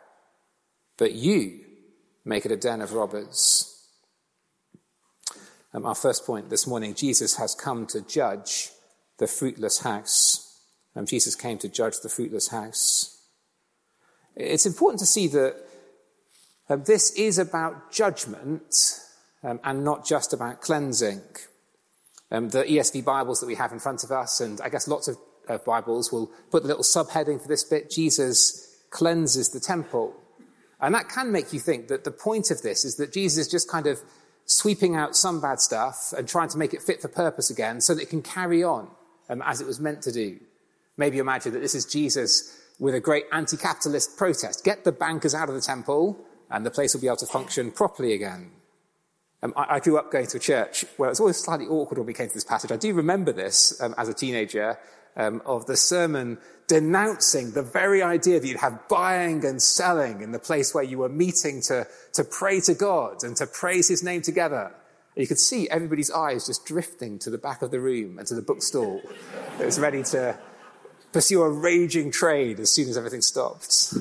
but 0.96 1.12
you 1.12 1.60
make 2.24 2.44
it 2.44 2.52
a 2.52 2.56
den 2.56 2.80
of 2.80 2.92
robbers. 2.92 3.66
Um, 5.72 5.86
our 5.86 5.94
first 5.94 6.26
point 6.26 6.50
this 6.50 6.66
morning 6.66 6.94
Jesus 6.94 7.36
has 7.36 7.54
come 7.54 7.86
to 7.88 8.00
judge 8.00 8.70
the 9.18 9.28
fruitless 9.28 9.80
house. 9.80 10.29
Um, 10.96 11.06
Jesus 11.06 11.36
came 11.36 11.58
to 11.58 11.68
judge 11.68 12.00
the 12.00 12.08
fruitless 12.08 12.48
house. 12.48 13.20
It's 14.36 14.66
important 14.66 15.00
to 15.00 15.06
see 15.06 15.28
that 15.28 15.56
um, 16.68 16.84
this 16.84 17.12
is 17.12 17.38
about 17.38 17.92
judgment 17.92 19.00
um, 19.42 19.60
and 19.64 19.84
not 19.84 20.06
just 20.06 20.32
about 20.32 20.60
cleansing. 20.60 21.22
Um, 22.30 22.48
the 22.50 22.62
ESV 22.62 23.04
Bibles 23.04 23.40
that 23.40 23.46
we 23.46 23.56
have 23.56 23.72
in 23.72 23.80
front 23.80 24.04
of 24.04 24.12
us, 24.12 24.40
and 24.40 24.60
I 24.60 24.68
guess 24.68 24.86
lots 24.86 25.08
of 25.08 25.16
uh, 25.48 25.58
Bibles, 25.58 26.12
will 26.12 26.30
put 26.50 26.62
the 26.62 26.68
little 26.68 26.84
subheading 26.84 27.40
for 27.40 27.48
this 27.48 27.64
bit 27.64 27.90
Jesus 27.90 28.78
cleanses 28.90 29.50
the 29.50 29.60
temple. 29.60 30.14
And 30.80 30.94
that 30.94 31.08
can 31.08 31.32
make 31.32 31.52
you 31.52 31.60
think 31.60 31.88
that 31.88 32.04
the 32.04 32.10
point 32.10 32.50
of 32.50 32.62
this 32.62 32.84
is 32.84 32.96
that 32.96 33.12
Jesus 33.12 33.46
is 33.46 33.48
just 33.48 33.68
kind 33.68 33.86
of 33.86 34.00
sweeping 34.46 34.96
out 34.96 35.16
some 35.16 35.40
bad 35.40 35.60
stuff 35.60 36.12
and 36.16 36.28
trying 36.28 36.48
to 36.48 36.58
make 36.58 36.74
it 36.74 36.82
fit 36.82 37.00
for 37.02 37.08
purpose 37.08 37.50
again 37.50 37.80
so 37.80 37.94
that 37.94 38.02
it 38.02 38.10
can 38.10 38.22
carry 38.22 38.62
on 38.64 38.88
um, 39.28 39.42
as 39.42 39.60
it 39.60 39.66
was 39.66 39.80
meant 39.80 40.02
to 40.02 40.12
do. 40.12 40.38
Maybe 41.00 41.16
imagine 41.16 41.54
that 41.54 41.60
this 41.60 41.74
is 41.74 41.86
Jesus 41.86 42.54
with 42.78 42.94
a 42.94 43.00
great 43.00 43.24
anti 43.32 43.56
capitalist 43.56 44.18
protest. 44.18 44.62
Get 44.64 44.84
the 44.84 44.92
bankers 44.92 45.34
out 45.34 45.48
of 45.48 45.54
the 45.54 45.62
temple, 45.62 46.18
and 46.50 46.64
the 46.64 46.70
place 46.70 46.92
will 46.92 47.00
be 47.00 47.06
able 47.06 47.16
to 47.16 47.26
function 47.26 47.70
properly 47.70 48.12
again. 48.12 48.50
Um, 49.42 49.54
I, 49.56 49.76
I, 49.76 49.80
grew 49.80 49.96
up 49.96 50.12
going 50.12 50.26
to 50.26 50.36
a 50.36 50.40
church 50.40 50.84
where 50.98 51.08
it 51.08 51.12
was 51.12 51.20
always 51.20 51.38
slightly 51.38 51.66
awkward 51.66 51.96
when 51.96 52.06
we 52.06 52.12
came 52.12 52.28
to 52.28 52.34
this 52.34 52.44
passage. 52.44 52.70
I 52.70 52.76
do 52.76 52.92
remember 52.92 53.32
this 53.32 53.80
um, 53.80 53.94
as 53.96 54.10
a 54.10 54.12
teenager 54.12 54.78
um, 55.16 55.40
of 55.46 55.64
the 55.64 55.74
sermon 55.74 56.36
denouncing 56.66 57.52
the 57.52 57.62
very 57.62 58.02
idea 58.02 58.38
that 58.38 58.46
you'd 58.46 58.58
have 58.58 58.86
buying 58.88 59.42
and 59.46 59.62
selling 59.62 60.20
in 60.20 60.32
the 60.32 60.38
place 60.38 60.74
where 60.74 60.84
you 60.84 60.98
were 60.98 61.08
meeting 61.08 61.62
to, 61.62 61.86
to 62.12 62.24
pray 62.24 62.60
to 62.60 62.74
God 62.74 63.24
and 63.24 63.34
to 63.38 63.46
praise 63.46 63.88
his 63.88 64.02
name 64.02 64.20
together. 64.20 64.64
And 65.16 65.22
you 65.22 65.26
could 65.26 65.38
see 65.38 65.66
everybody's 65.70 66.10
eyes 66.10 66.46
just 66.46 66.66
drifting 66.66 67.18
to 67.20 67.30
the 67.30 67.38
back 67.38 67.62
of 67.62 67.70
the 67.70 67.80
room 67.80 68.18
and 68.18 68.28
to 68.28 68.34
the 68.34 68.42
bookstall 68.42 69.00
that 69.56 69.64
was 69.64 69.80
ready 69.80 70.02
to 70.02 70.38
pursue 71.12 71.42
a 71.42 71.50
raging 71.50 72.10
trade 72.10 72.60
as 72.60 72.70
soon 72.70 72.88
as 72.88 72.96
everything 72.96 73.22
stops. 73.22 73.98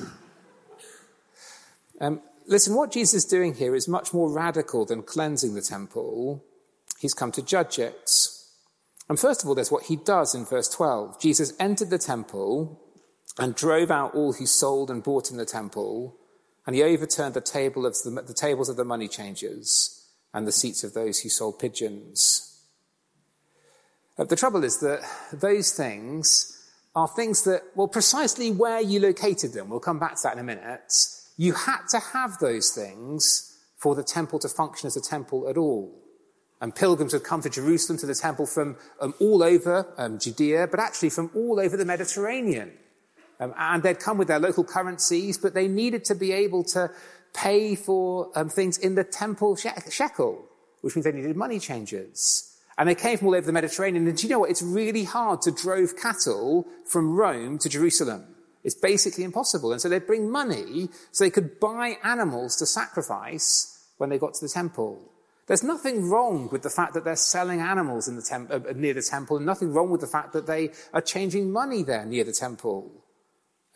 Um, 2.00 2.22
listen, 2.46 2.74
what 2.74 2.92
Jesus 2.92 3.14
is 3.14 3.24
doing 3.24 3.54
here 3.54 3.74
is 3.74 3.88
much 3.88 4.14
more 4.14 4.30
radical 4.30 4.84
than 4.84 5.02
cleansing 5.02 5.54
the 5.54 5.60
temple. 5.60 6.44
He's 6.98 7.14
come 7.14 7.32
to 7.32 7.42
judge 7.42 7.78
it. 7.78 8.10
And 9.08 9.18
first 9.18 9.42
of 9.42 9.48
all, 9.48 9.54
there's 9.54 9.72
what 9.72 9.84
he 9.84 9.96
does 9.96 10.34
in 10.34 10.44
verse 10.44 10.68
12. 10.68 11.20
Jesus 11.20 11.52
entered 11.58 11.90
the 11.90 11.98
temple 11.98 12.80
and 13.38 13.54
drove 13.54 13.90
out 13.90 14.14
all 14.14 14.34
who 14.34 14.46
sold 14.46 14.90
and 14.90 15.02
bought 15.02 15.30
in 15.30 15.36
the 15.36 15.44
temple, 15.44 16.16
and 16.66 16.76
he 16.76 16.82
overturned 16.82 17.34
the, 17.34 17.40
table 17.40 17.86
of 17.86 17.96
the, 18.04 18.22
the 18.26 18.34
tables 18.34 18.68
of 18.68 18.76
the 18.76 18.84
money 18.84 19.08
changers 19.08 20.08
and 20.32 20.46
the 20.46 20.52
seats 20.52 20.84
of 20.84 20.94
those 20.94 21.20
who 21.20 21.28
sold 21.28 21.58
pigeons. 21.58 22.62
Uh, 24.18 24.24
the 24.24 24.36
trouble 24.36 24.62
is 24.62 24.78
that 24.80 25.00
those 25.32 25.72
things 25.72 26.59
are 26.94 27.08
things 27.08 27.44
that, 27.44 27.62
well, 27.74 27.88
precisely 27.88 28.50
where 28.50 28.80
you 28.80 29.00
located 29.00 29.52
them, 29.52 29.68
we'll 29.68 29.80
come 29.80 29.98
back 29.98 30.16
to 30.16 30.22
that 30.24 30.32
in 30.34 30.38
a 30.40 30.44
minute, 30.44 30.92
you 31.36 31.52
had 31.52 31.86
to 31.90 31.98
have 31.98 32.38
those 32.38 32.70
things 32.70 33.58
for 33.76 33.94
the 33.94 34.02
temple 34.02 34.38
to 34.40 34.48
function 34.48 34.86
as 34.86 34.96
a 34.96 35.00
temple 35.00 35.48
at 35.48 35.56
all. 35.56 35.96
And 36.60 36.74
pilgrims 36.74 37.14
would 37.14 37.24
come 37.24 37.40
to 37.42 37.48
Jerusalem 37.48 37.98
to 38.00 38.06
the 38.06 38.14
temple 38.14 38.44
from 38.44 38.76
um, 39.00 39.14
all 39.18 39.42
over 39.42 39.94
um, 39.96 40.18
Judea, 40.18 40.66
but 40.66 40.78
actually 40.78 41.08
from 41.08 41.30
all 41.34 41.58
over 41.58 41.76
the 41.76 41.86
Mediterranean. 41.86 42.72
Um, 43.38 43.54
and 43.56 43.82
they'd 43.82 43.98
come 43.98 44.18
with 44.18 44.28
their 44.28 44.38
local 44.38 44.64
currencies, 44.64 45.38
but 45.38 45.54
they 45.54 45.68
needed 45.68 46.04
to 46.06 46.14
be 46.14 46.32
able 46.32 46.62
to 46.64 46.90
pay 47.32 47.74
for 47.74 48.30
um, 48.34 48.50
things 48.50 48.76
in 48.76 48.94
the 48.94 49.04
temple 49.04 49.56
shekel, 49.56 50.44
which 50.82 50.94
means 50.94 51.04
they 51.04 51.12
needed 51.12 51.36
money 51.36 51.58
changers. 51.58 52.49
And 52.80 52.88
they 52.88 52.94
came 52.94 53.18
from 53.18 53.26
all 53.26 53.34
over 53.34 53.46
the 53.46 53.52
Mediterranean. 53.52 54.08
And 54.08 54.16
do 54.16 54.26
you 54.26 54.32
know 54.32 54.38
what? 54.38 54.48
It's 54.48 54.62
really 54.62 55.04
hard 55.04 55.42
to 55.42 55.50
drove 55.50 55.98
cattle 55.98 56.66
from 56.86 57.14
Rome 57.14 57.58
to 57.58 57.68
Jerusalem. 57.68 58.24
It's 58.64 58.74
basically 58.74 59.22
impossible. 59.22 59.72
And 59.72 59.82
so 59.82 59.90
they'd 59.90 60.06
bring 60.06 60.30
money 60.30 60.88
so 61.12 61.22
they 61.22 61.28
could 61.28 61.60
buy 61.60 61.98
animals 62.02 62.56
to 62.56 62.64
sacrifice 62.64 63.86
when 63.98 64.08
they 64.08 64.16
got 64.16 64.32
to 64.32 64.40
the 64.40 64.48
temple. 64.48 65.12
There's 65.46 65.62
nothing 65.62 66.08
wrong 66.08 66.48
with 66.50 66.62
the 66.62 66.70
fact 66.70 66.94
that 66.94 67.04
they're 67.04 67.16
selling 67.16 67.60
animals 67.60 68.08
in 68.08 68.16
the 68.16 68.22
temp- 68.22 68.50
uh, 68.50 68.60
near 68.74 68.94
the 68.94 69.02
temple, 69.02 69.36
and 69.36 69.44
nothing 69.44 69.74
wrong 69.74 69.90
with 69.90 70.00
the 70.00 70.06
fact 70.06 70.32
that 70.32 70.46
they 70.46 70.70
are 70.94 71.02
changing 71.02 71.52
money 71.52 71.82
there 71.82 72.06
near 72.06 72.24
the 72.24 72.32
temple. 72.32 73.04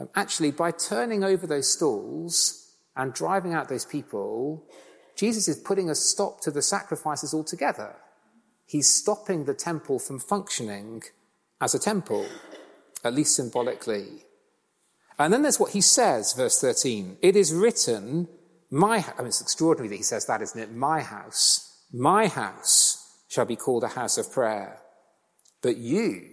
Um, 0.00 0.08
actually, 0.14 0.50
by 0.50 0.70
turning 0.70 1.22
over 1.22 1.46
those 1.46 1.70
stalls 1.70 2.72
and 2.96 3.12
driving 3.12 3.52
out 3.52 3.68
those 3.68 3.84
people, 3.84 4.64
Jesus 5.14 5.46
is 5.46 5.58
putting 5.58 5.90
a 5.90 5.94
stop 5.94 6.40
to 6.40 6.50
the 6.50 6.62
sacrifices 6.62 7.34
altogether. 7.34 7.96
He's 8.66 8.88
stopping 8.88 9.44
the 9.44 9.54
temple 9.54 9.98
from 9.98 10.18
functioning 10.18 11.02
as 11.60 11.74
a 11.74 11.78
temple, 11.78 12.26
at 13.04 13.14
least 13.14 13.36
symbolically. 13.36 14.24
And 15.18 15.32
then 15.32 15.42
there's 15.42 15.60
what 15.60 15.72
he 15.72 15.80
says, 15.80 16.32
verse 16.32 16.60
13. 16.60 17.18
It 17.22 17.36
is 17.36 17.52
written, 17.52 18.28
my, 18.70 19.04
I 19.16 19.18
mean, 19.18 19.28
it's 19.28 19.40
extraordinary 19.40 19.88
that 19.88 19.96
he 19.96 20.02
says 20.02 20.26
that, 20.26 20.42
isn't 20.42 20.60
it? 20.60 20.72
My 20.74 21.00
house, 21.00 21.84
my 21.92 22.26
house 22.26 23.22
shall 23.28 23.44
be 23.44 23.56
called 23.56 23.84
a 23.84 23.88
house 23.88 24.18
of 24.18 24.32
prayer, 24.32 24.78
but 25.62 25.76
you 25.76 26.30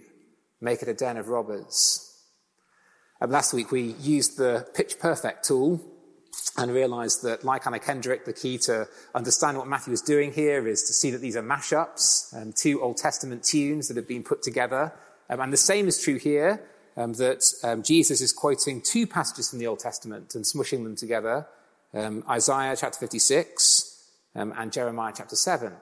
make 0.60 0.82
it 0.82 0.88
a 0.88 0.94
den 0.94 1.16
of 1.16 1.28
robbers. 1.28 2.08
And 3.20 3.30
last 3.30 3.52
week 3.52 3.70
we 3.70 3.94
used 4.00 4.36
the 4.36 4.66
Pitch 4.74 4.98
Perfect 4.98 5.44
tool 5.44 5.80
and 6.56 6.72
realized 6.72 7.22
that, 7.22 7.44
like 7.44 7.66
Anna 7.66 7.78
Kendrick, 7.78 8.24
the 8.24 8.32
key 8.32 8.58
to 8.58 8.86
understand 9.14 9.58
what 9.58 9.66
Matthew 9.66 9.92
is 9.92 10.02
doing 10.02 10.32
here 10.32 10.66
is 10.66 10.82
to 10.84 10.92
see 10.92 11.10
that 11.10 11.20
these 11.20 11.36
are 11.36 11.42
mashups, 11.42 12.34
um, 12.40 12.52
two 12.52 12.82
Old 12.82 12.96
Testament 12.96 13.44
tunes 13.44 13.88
that 13.88 13.96
have 13.96 14.08
been 14.08 14.22
put 14.22 14.42
together. 14.42 14.92
Um, 15.30 15.40
and 15.40 15.52
the 15.52 15.56
same 15.56 15.88
is 15.88 16.02
true 16.02 16.18
here, 16.18 16.62
um, 16.96 17.14
that 17.14 17.44
um, 17.64 17.82
Jesus 17.82 18.20
is 18.20 18.32
quoting 18.32 18.82
two 18.82 19.06
passages 19.06 19.50
from 19.50 19.58
the 19.58 19.66
Old 19.66 19.78
Testament 19.78 20.34
and 20.34 20.44
smushing 20.44 20.84
them 20.84 20.96
together 20.96 21.46
um, 21.94 22.24
Isaiah 22.28 22.76
chapter 22.78 22.98
56 22.98 24.08
um, 24.34 24.54
and 24.56 24.72
Jeremiah 24.72 25.12
chapter 25.14 25.36
7. 25.36 25.72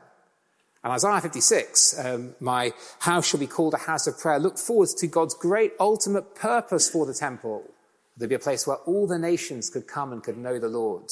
And 0.82 0.92
Isaiah 0.92 1.20
56, 1.20 2.04
um, 2.04 2.34
my 2.40 2.72
house 3.00 3.26
shall 3.26 3.40
be 3.40 3.46
called 3.46 3.74
a 3.74 3.78
house 3.78 4.06
of 4.06 4.18
prayer, 4.18 4.38
look 4.38 4.58
forward 4.58 4.88
to 4.98 5.06
God's 5.06 5.34
great 5.34 5.72
ultimate 5.78 6.34
purpose 6.34 6.88
for 6.88 7.04
the 7.04 7.12
temple. 7.14 7.64
There'd 8.16 8.28
be 8.28 8.34
a 8.34 8.38
place 8.38 8.66
where 8.66 8.76
all 8.78 9.06
the 9.06 9.18
nations 9.18 9.70
could 9.70 9.86
come 9.86 10.12
and 10.12 10.22
could 10.22 10.36
know 10.36 10.58
the 10.58 10.68
Lord 10.68 11.10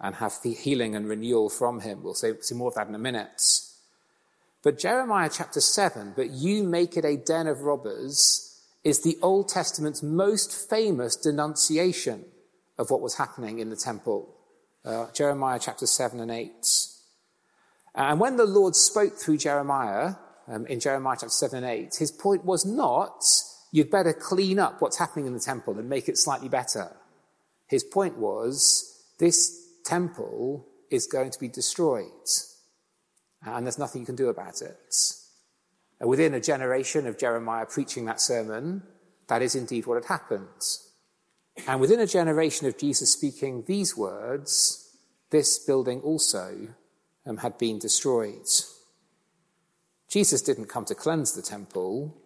and 0.00 0.14
have 0.16 0.34
healing 0.42 0.94
and 0.94 1.08
renewal 1.08 1.48
from 1.48 1.80
him. 1.80 2.02
We'll 2.02 2.14
see, 2.14 2.34
more 2.54 2.68
of 2.68 2.74
that 2.74 2.88
in 2.88 2.94
a 2.94 2.98
minute. 2.98 3.42
But 4.62 4.78
Jeremiah 4.78 5.30
chapter 5.32 5.60
7, 5.60 6.14
but 6.16 6.30
you 6.30 6.64
make 6.64 6.96
it 6.96 7.04
a 7.04 7.16
den 7.16 7.46
of 7.46 7.62
robbers, 7.62 8.60
is 8.84 9.02
the 9.02 9.18
Old 9.22 9.48
Testament's 9.48 10.02
most 10.02 10.52
famous 10.68 11.16
denunciation 11.16 12.24
of 12.78 12.90
what 12.90 13.00
was 13.00 13.16
happening 13.16 13.58
in 13.58 13.70
the 13.70 13.76
temple 13.76 14.34
uh, 14.84 15.10
Jeremiah 15.12 15.58
chapter 15.60 15.86
7 15.86 16.20
and 16.20 16.30
8. 16.30 16.50
And 17.94 18.20
when 18.20 18.36
the 18.36 18.46
Lord 18.46 18.76
spoke 18.76 19.16
through 19.16 19.38
Jeremiah, 19.38 20.14
um, 20.46 20.66
in 20.66 20.80
Jeremiah 20.80 21.16
chapter 21.20 21.30
7 21.30 21.62
and 21.62 21.66
8, 21.66 21.96
his 21.96 22.10
point 22.10 22.44
was 22.44 22.64
not, 22.64 23.24
you'd 23.70 23.90
better 23.90 24.12
clean 24.12 24.58
up 24.58 24.80
what's 24.80 24.98
happening 24.98 25.26
in 25.26 25.34
the 25.34 25.40
temple 25.40 25.78
and 25.78 25.88
make 25.88 26.08
it 26.08 26.18
slightly 26.18 26.48
better. 26.48 26.96
His 27.66 27.84
point 27.84 28.16
was, 28.16 29.04
this 29.18 29.66
temple 29.84 30.66
is 30.90 31.06
going 31.06 31.30
to 31.30 31.38
be 31.38 31.48
destroyed. 31.48 32.06
And 33.42 33.66
there's 33.66 33.78
nothing 33.78 34.02
you 34.02 34.06
can 34.06 34.16
do 34.16 34.28
about 34.28 34.62
it. 34.62 35.02
And 36.00 36.08
within 36.08 36.34
a 36.34 36.40
generation 36.40 37.06
of 37.06 37.18
Jeremiah 37.18 37.66
preaching 37.66 38.04
that 38.06 38.20
sermon, 38.20 38.82
that 39.28 39.42
is 39.42 39.54
indeed 39.54 39.86
what 39.86 39.96
had 39.96 40.06
happened. 40.06 40.48
And 41.66 41.80
within 41.80 42.00
a 42.00 42.06
generation 42.06 42.66
of 42.66 42.78
Jesus 42.78 43.12
speaking 43.12 43.64
these 43.66 43.96
words, 43.96 44.96
this 45.30 45.58
building 45.58 46.00
also 46.00 46.68
um, 47.26 47.38
had 47.38 47.58
been 47.58 47.78
destroyed. 47.78 48.46
Jesus 50.08 50.40
didn't 50.40 50.66
come 50.66 50.84
to 50.86 50.94
cleanse 50.94 51.32
the 51.32 51.42
temple, 51.42 52.16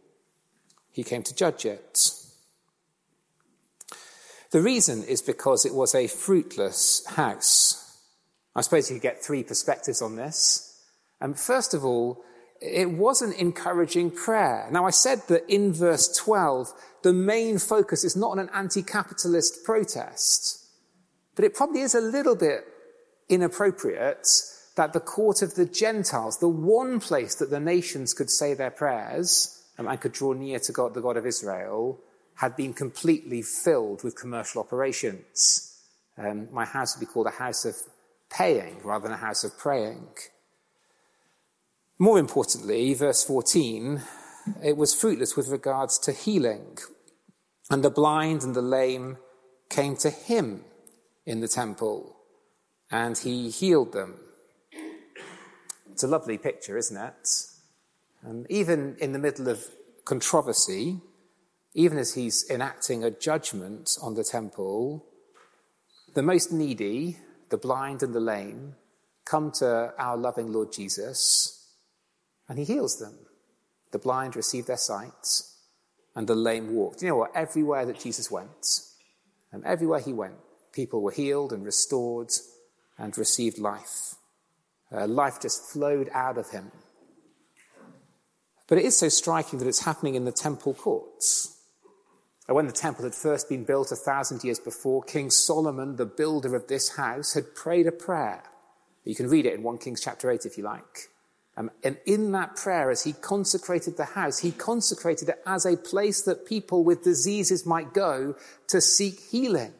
he 0.92 1.02
came 1.02 1.22
to 1.22 1.34
judge 1.34 1.64
it. 1.64 2.10
The 4.50 4.60
reason 4.60 5.02
is 5.04 5.22
because 5.22 5.64
it 5.64 5.74
was 5.74 5.94
a 5.94 6.06
fruitless 6.06 7.06
house. 7.06 7.78
I 8.54 8.60
suppose 8.60 8.90
you 8.90 8.96
could 8.96 9.02
get 9.02 9.24
three 9.24 9.42
perspectives 9.42 10.02
on 10.02 10.16
this. 10.16 10.78
And 11.20 11.38
first 11.38 11.72
of 11.72 11.84
all, 11.84 12.22
it 12.60 12.90
wasn't 12.90 13.36
encouraging 13.36 14.10
prayer. 14.10 14.68
Now, 14.70 14.86
I 14.86 14.90
said 14.90 15.22
that 15.28 15.48
in 15.48 15.72
verse 15.72 16.14
12, 16.16 16.72
the 17.02 17.14
main 17.14 17.58
focus 17.58 18.04
is 18.04 18.14
not 18.14 18.32
on 18.32 18.38
an 18.38 18.50
anti-capitalist 18.52 19.64
protest, 19.64 20.64
but 21.34 21.44
it 21.46 21.54
probably 21.54 21.80
is 21.80 21.94
a 21.94 22.00
little 22.00 22.36
bit 22.36 22.64
inappropriate 23.28 24.28
that 24.76 24.92
the 24.92 25.00
court 25.00 25.42
of 25.42 25.54
the 25.54 25.64
Gentiles, 25.64 26.38
the 26.38 26.48
one 26.48 27.00
place 27.00 27.34
that 27.36 27.50
the 27.50 27.60
nations 27.60 28.12
could 28.12 28.30
say 28.30 28.52
their 28.52 28.70
prayers 28.70 29.58
um, 29.58 29.61
and 29.78 30.00
could 30.00 30.12
draw 30.12 30.32
near 30.32 30.58
to 30.60 30.72
God, 30.72 30.94
the 30.94 31.00
God 31.00 31.16
of 31.16 31.26
Israel, 31.26 31.98
had 32.36 32.56
been 32.56 32.72
completely 32.72 33.42
filled 33.42 34.04
with 34.04 34.16
commercial 34.16 34.60
operations. 34.60 35.80
Um, 36.18 36.48
my 36.52 36.64
house 36.64 36.96
would 36.96 37.06
be 37.06 37.10
called 37.10 37.26
a 37.26 37.30
house 37.30 37.64
of 37.64 37.76
paying 38.30 38.80
rather 38.82 39.04
than 39.04 39.12
a 39.12 39.16
house 39.20 39.44
of 39.44 39.56
praying. 39.58 40.08
More 41.98 42.18
importantly, 42.18 42.94
verse 42.94 43.22
14, 43.24 44.02
it 44.64 44.76
was 44.76 44.94
fruitless 44.94 45.36
with 45.36 45.48
regards 45.48 45.98
to 46.00 46.12
healing. 46.12 46.78
And 47.70 47.84
the 47.84 47.90
blind 47.90 48.42
and 48.42 48.54
the 48.54 48.62
lame 48.62 49.18
came 49.70 49.96
to 49.96 50.10
him 50.10 50.64
in 51.24 51.40
the 51.40 51.48
temple, 51.48 52.16
and 52.90 53.16
he 53.16 53.50
healed 53.50 53.92
them. 53.92 54.18
It's 55.90 56.02
a 56.02 56.08
lovely 56.08 56.38
picture, 56.38 56.76
isn't 56.76 56.96
it? 56.96 57.51
Um, 58.26 58.46
even 58.48 58.96
in 59.00 59.12
the 59.12 59.18
middle 59.18 59.48
of 59.48 59.64
controversy, 60.04 61.00
even 61.74 61.98
as 61.98 62.14
he's 62.14 62.48
enacting 62.50 63.02
a 63.02 63.10
judgment 63.10 63.96
on 64.02 64.14
the 64.14 64.24
temple, 64.24 65.04
the 66.14 66.22
most 66.22 66.52
needy, 66.52 67.18
the 67.48 67.56
blind 67.56 68.02
and 68.02 68.14
the 68.14 68.20
lame, 68.20 68.74
come 69.24 69.50
to 69.52 69.92
our 69.98 70.16
loving 70.16 70.52
Lord 70.52 70.72
Jesus 70.72 71.62
and 72.48 72.58
he 72.58 72.64
heals 72.64 72.98
them. 72.98 73.14
The 73.92 73.98
blind 73.98 74.36
receive 74.36 74.66
their 74.66 74.76
sight, 74.76 75.42
and 76.14 76.26
the 76.26 76.34
lame 76.34 76.74
walk. 76.74 77.00
You 77.00 77.08
know 77.08 77.16
what? 77.16 77.34
Everywhere 77.34 77.86
that 77.86 78.00
Jesus 78.00 78.30
went, 78.30 78.80
and 79.50 79.64
everywhere 79.64 80.00
he 80.00 80.12
went, 80.12 80.34
people 80.72 81.02
were 81.02 81.12
healed 81.12 81.52
and 81.52 81.64
restored 81.64 82.30
and 82.98 83.16
received 83.16 83.58
life. 83.58 84.16
Uh, 84.90 85.06
life 85.06 85.40
just 85.40 85.64
flowed 85.64 86.10
out 86.12 86.36
of 86.36 86.50
him. 86.50 86.70
But 88.72 88.78
it 88.78 88.86
is 88.86 88.96
so 88.96 89.10
striking 89.10 89.58
that 89.58 89.68
it's 89.68 89.84
happening 89.84 90.14
in 90.14 90.24
the 90.24 90.32
temple 90.32 90.72
courts. 90.72 91.58
When 92.46 92.64
the 92.64 92.72
temple 92.72 93.04
had 93.04 93.14
first 93.14 93.46
been 93.50 93.64
built 93.64 93.92
a 93.92 93.96
thousand 93.96 94.42
years 94.44 94.58
before, 94.58 95.02
King 95.02 95.28
Solomon, 95.28 95.96
the 95.96 96.06
builder 96.06 96.56
of 96.56 96.68
this 96.68 96.96
house, 96.96 97.34
had 97.34 97.54
prayed 97.54 97.86
a 97.86 97.92
prayer. 97.92 98.42
You 99.04 99.14
can 99.14 99.28
read 99.28 99.44
it 99.44 99.52
in 99.52 99.62
1 99.62 99.76
Kings 99.76 100.00
chapter 100.00 100.30
8 100.30 100.46
if 100.46 100.56
you 100.56 100.64
like. 100.64 101.10
Um, 101.54 101.70
and 101.84 101.98
in 102.06 102.32
that 102.32 102.56
prayer, 102.56 102.90
as 102.90 103.04
he 103.04 103.12
consecrated 103.12 103.98
the 103.98 104.06
house, 104.06 104.38
he 104.38 104.52
consecrated 104.52 105.28
it 105.28 105.42
as 105.44 105.66
a 105.66 105.76
place 105.76 106.22
that 106.22 106.46
people 106.46 106.82
with 106.82 107.04
diseases 107.04 107.66
might 107.66 107.92
go 107.92 108.36
to 108.68 108.80
seek 108.80 109.20
healing 109.20 109.74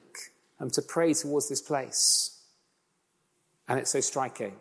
and 0.59 0.71
to 0.75 0.83
pray 0.83 1.15
towards 1.15 1.49
this 1.49 1.63
place. 1.63 2.43
And 3.67 3.79
it's 3.79 3.93
so 3.93 4.01
striking. 4.01 4.57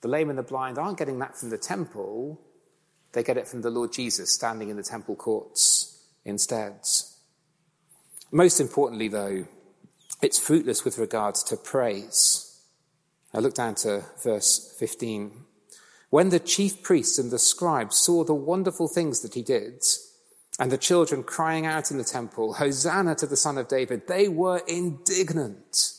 The 0.00 0.08
lame 0.08 0.30
and 0.30 0.38
the 0.38 0.42
blind 0.42 0.78
aren't 0.78 0.96
getting 0.96 1.18
that 1.18 1.36
from 1.36 1.50
the 1.50 1.58
temple, 1.58 2.40
they 3.14 3.22
get 3.22 3.38
it 3.38 3.48
from 3.48 3.62
the 3.62 3.70
Lord 3.70 3.92
Jesus 3.92 4.30
standing 4.30 4.68
in 4.68 4.76
the 4.76 4.82
temple 4.82 5.16
courts 5.16 6.04
instead. 6.24 6.74
Most 8.30 8.60
importantly, 8.60 9.08
though, 9.08 9.46
It's 10.24 10.38
fruitless 10.38 10.86
with 10.86 10.96
regards 10.96 11.42
to 11.44 11.56
praise. 11.56 12.58
I 13.34 13.40
look 13.40 13.52
down 13.52 13.74
to 13.76 14.04
verse 14.22 14.74
15. 14.78 15.32
When 16.08 16.30
the 16.30 16.38
chief 16.38 16.82
priests 16.82 17.18
and 17.18 17.30
the 17.30 17.38
scribes 17.38 17.96
saw 17.96 18.24
the 18.24 18.32
wonderful 18.32 18.88
things 18.88 19.20
that 19.20 19.34
he 19.34 19.42
did, 19.42 19.84
and 20.58 20.70
the 20.70 20.78
children 20.78 21.24
crying 21.24 21.66
out 21.66 21.90
in 21.90 21.98
the 21.98 22.04
temple, 22.04 22.54
Hosanna 22.54 23.16
to 23.16 23.26
the 23.26 23.36
Son 23.36 23.58
of 23.58 23.68
David, 23.68 24.06
they 24.06 24.28
were 24.28 24.62
indignant. 24.66 25.92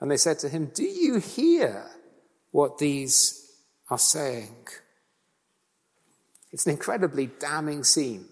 And 0.00 0.10
they 0.10 0.16
said 0.16 0.38
to 0.38 0.48
him, 0.48 0.70
Do 0.72 0.84
you 0.84 1.18
hear 1.18 1.84
what 2.50 2.78
these 2.78 3.58
are 3.90 3.98
saying? 3.98 4.68
It's 6.54 6.66
an 6.66 6.70
incredibly 6.70 7.26
damning 7.40 7.82
scene. 7.82 8.26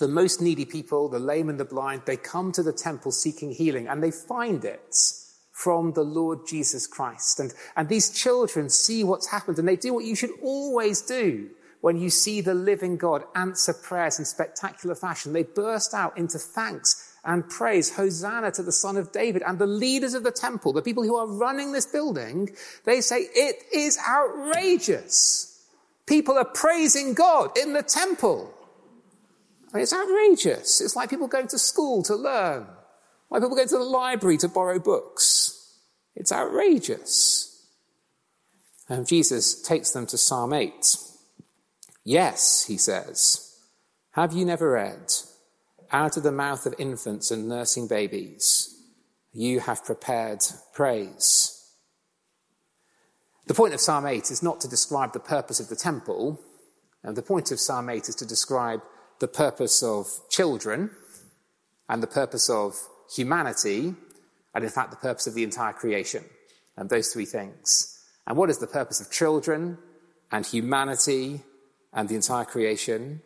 The 0.00 0.08
most 0.08 0.42
needy 0.42 0.64
people, 0.64 1.08
the 1.08 1.20
lame 1.20 1.48
and 1.48 1.60
the 1.60 1.64
blind, 1.64 2.02
they 2.06 2.16
come 2.16 2.50
to 2.50 2.62
the 2.64 2.72
temple 2.72 3.12
seeking 3.12 3.52
healing 3.52 3.86
and 3.86 4.02
they 4.02 4.10
find 4.10 4.64
it 4.64 4.96
from 5.52 5.92
the 5.92 6.02
Lord 6.02 6.40
Jesus 6.48 6.88
Christ. 6.88 7.38
And, 7.38 7.54
and 7.76 7.88
these 7.88 8.10
children 8.10 8.68
see 8.68 9.04
what's 9.04 9.28
happened 9.28 9.60
and 9.60 9.68
they 9.68 9.76
do 9.76 9.94
what 9.94 10.04
you 10.04 10.16
should 10.16 10.32
always 10.42 11.02
do 11.02 11.50
when 11.82 11.98
you 11.98 12.10
see 12.10 12.40
the 12.40 12.52
living 12.52 12.96
God 12.96 13.22
answer 13.36 13.72
prayers 13.72 14.18
in 14.18 14.24
spectacular 14.24 14.96
fashion. 14.96 15.32
They 15.32 15.44
burst 15.44 15.94
out 15.94 16.18
into 16.18 16.38
thanks 16.40 17.16
and 17.24 17.48
praise. 17.48 17.94
Hosanna 17.94 18.50
to 18.50 18.64
the 18.64 18.72
Son 18.72 18.96
of 18.96 19.12
David. 19.12 19.44
And 19.46 19.60
the 19.60 19.68
leaders 19.68 20.14
of 20.14 20.24
the 20.24 20.32
temple, 20.32 20.72
the 20.72 20.82
people 20.82 21.04
who 21.04 21.14
are 21.14 21.28
running 21.28 21.70
this 21.70 21.86
building, 21.86 22.50
they 22.84 23.00
say, 23.00 23.28
it 23.32 23.62
is 23.72 24.00
outrageous. 24.04 25.53
People 26.06 26.36
are 26.36 26.44
praising 26.44 27.14
God 27.14 27.56
in 27.56 27.72
the 27.72 27.82
temple. 27.82 28.52
I 29.72 29.76
mean, 29.76 29.82
it's 29.82 29.94
outrageous. 29.94 30.80
It's 30.80 30.94
like 30.94 31.10
people 31.10 31.28
going 31.28 31.48
to 31.48 31.58
school 31.58 32.02
to 32.04 32.14
learn, 32.14 32.66
like 33.30 33.42
people 33.42 33.56
going 33.56 33.68
to 33.68 33.78
the 33.78 33.84
library 33.84 34.36
to 34.38 34.48
borrow 34.48 34.78
books. 34.78 35.78
It's 36.14 36.30
outrageous. 36.32 37.66
And 38.88 39.06
Jesus 39.06 39.62
takes 39.62 39.90
them 39.90 40.06
to 40.06 40.18
Psalm 40.18 40.52
8. 40.52 40.96
Yes, 42.04 42.66
he 42.66 42.76
says, 42.76 43.58
have 44.10 44.32
you 44.32 44.44
never 44.44 44.72
read, 44.72 45.12
out 45.90 46.16
of 46.16 46.22
the 46.22 46.30
mouth 46.30 46.66
of 46.66 46.74
infants 46.78 47.30
and 47.30 47.48
nursing 47.48 47.88
babies, 47.88 48.80
you 49.32 49.60
have 49.60 49.84
prepared 49.84 50.40
praise. 50.72 51.53
The 53.46 53.54
point 53.54 53.74
of 53.74 53.80
Psalm 53.80 54.06
8 54.06 54.30
is 54.30 54.42
not 54.42 54.60
to 54.62 54.68
describe 54.68 55.12
the 55.12 55.20
purpose 55.20 55.60
of 55.60 55.68
the 55.68 55.76
temple. 55.76 56.40
And 57.02 57.16
the 57.16 57.22
point 57.22 57.50
of 57.50 57.60
Psalm 57.60 57.90
8 57.90 58.08
is 58.08 58.14
to 58.16 58.26
describe 58.26 58.80
the 59.20 59.28
purpose 59.28 59.82
of 59.82 60.06
children 60.30 60.90
and 61.88 62.02
the 62.02 62.06
purpose 62.06 62.48
of 62.48 62.80
humanity, 63.14 63.94
and 64.54 64.64
in 64.64 64.70
fact, 64.70 64.90
the 64.90 64.96
purpose 64.96 65.26
of 65.26 65.34
the 65.34 65.44
entire 65.44 65.74
creation. 65.74 66.24
And 66.76 66.88
those 66.88 67.12
three 67.12 67.26
things. 67.26 68.02
And 68.26 68.36
what 68.36 68.50
is 68.50 68.58
the 68.58 68.66
purpose 68.66 69.00
of 69.00 69.10
children 69.10 69.78
and 70.32 70.44
humanity 70.44 71.42
and 71.92 72.08
the 72.08 72.16
entire 72.16 72.44
creation? 72.44 73.20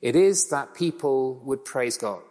It 0.00 0.14
is 0.14 0.48
that 0.50 0.74
people 0.74 1.40
would 1.44 1.64
praise 1.64 1.96
God. 1.96 2.22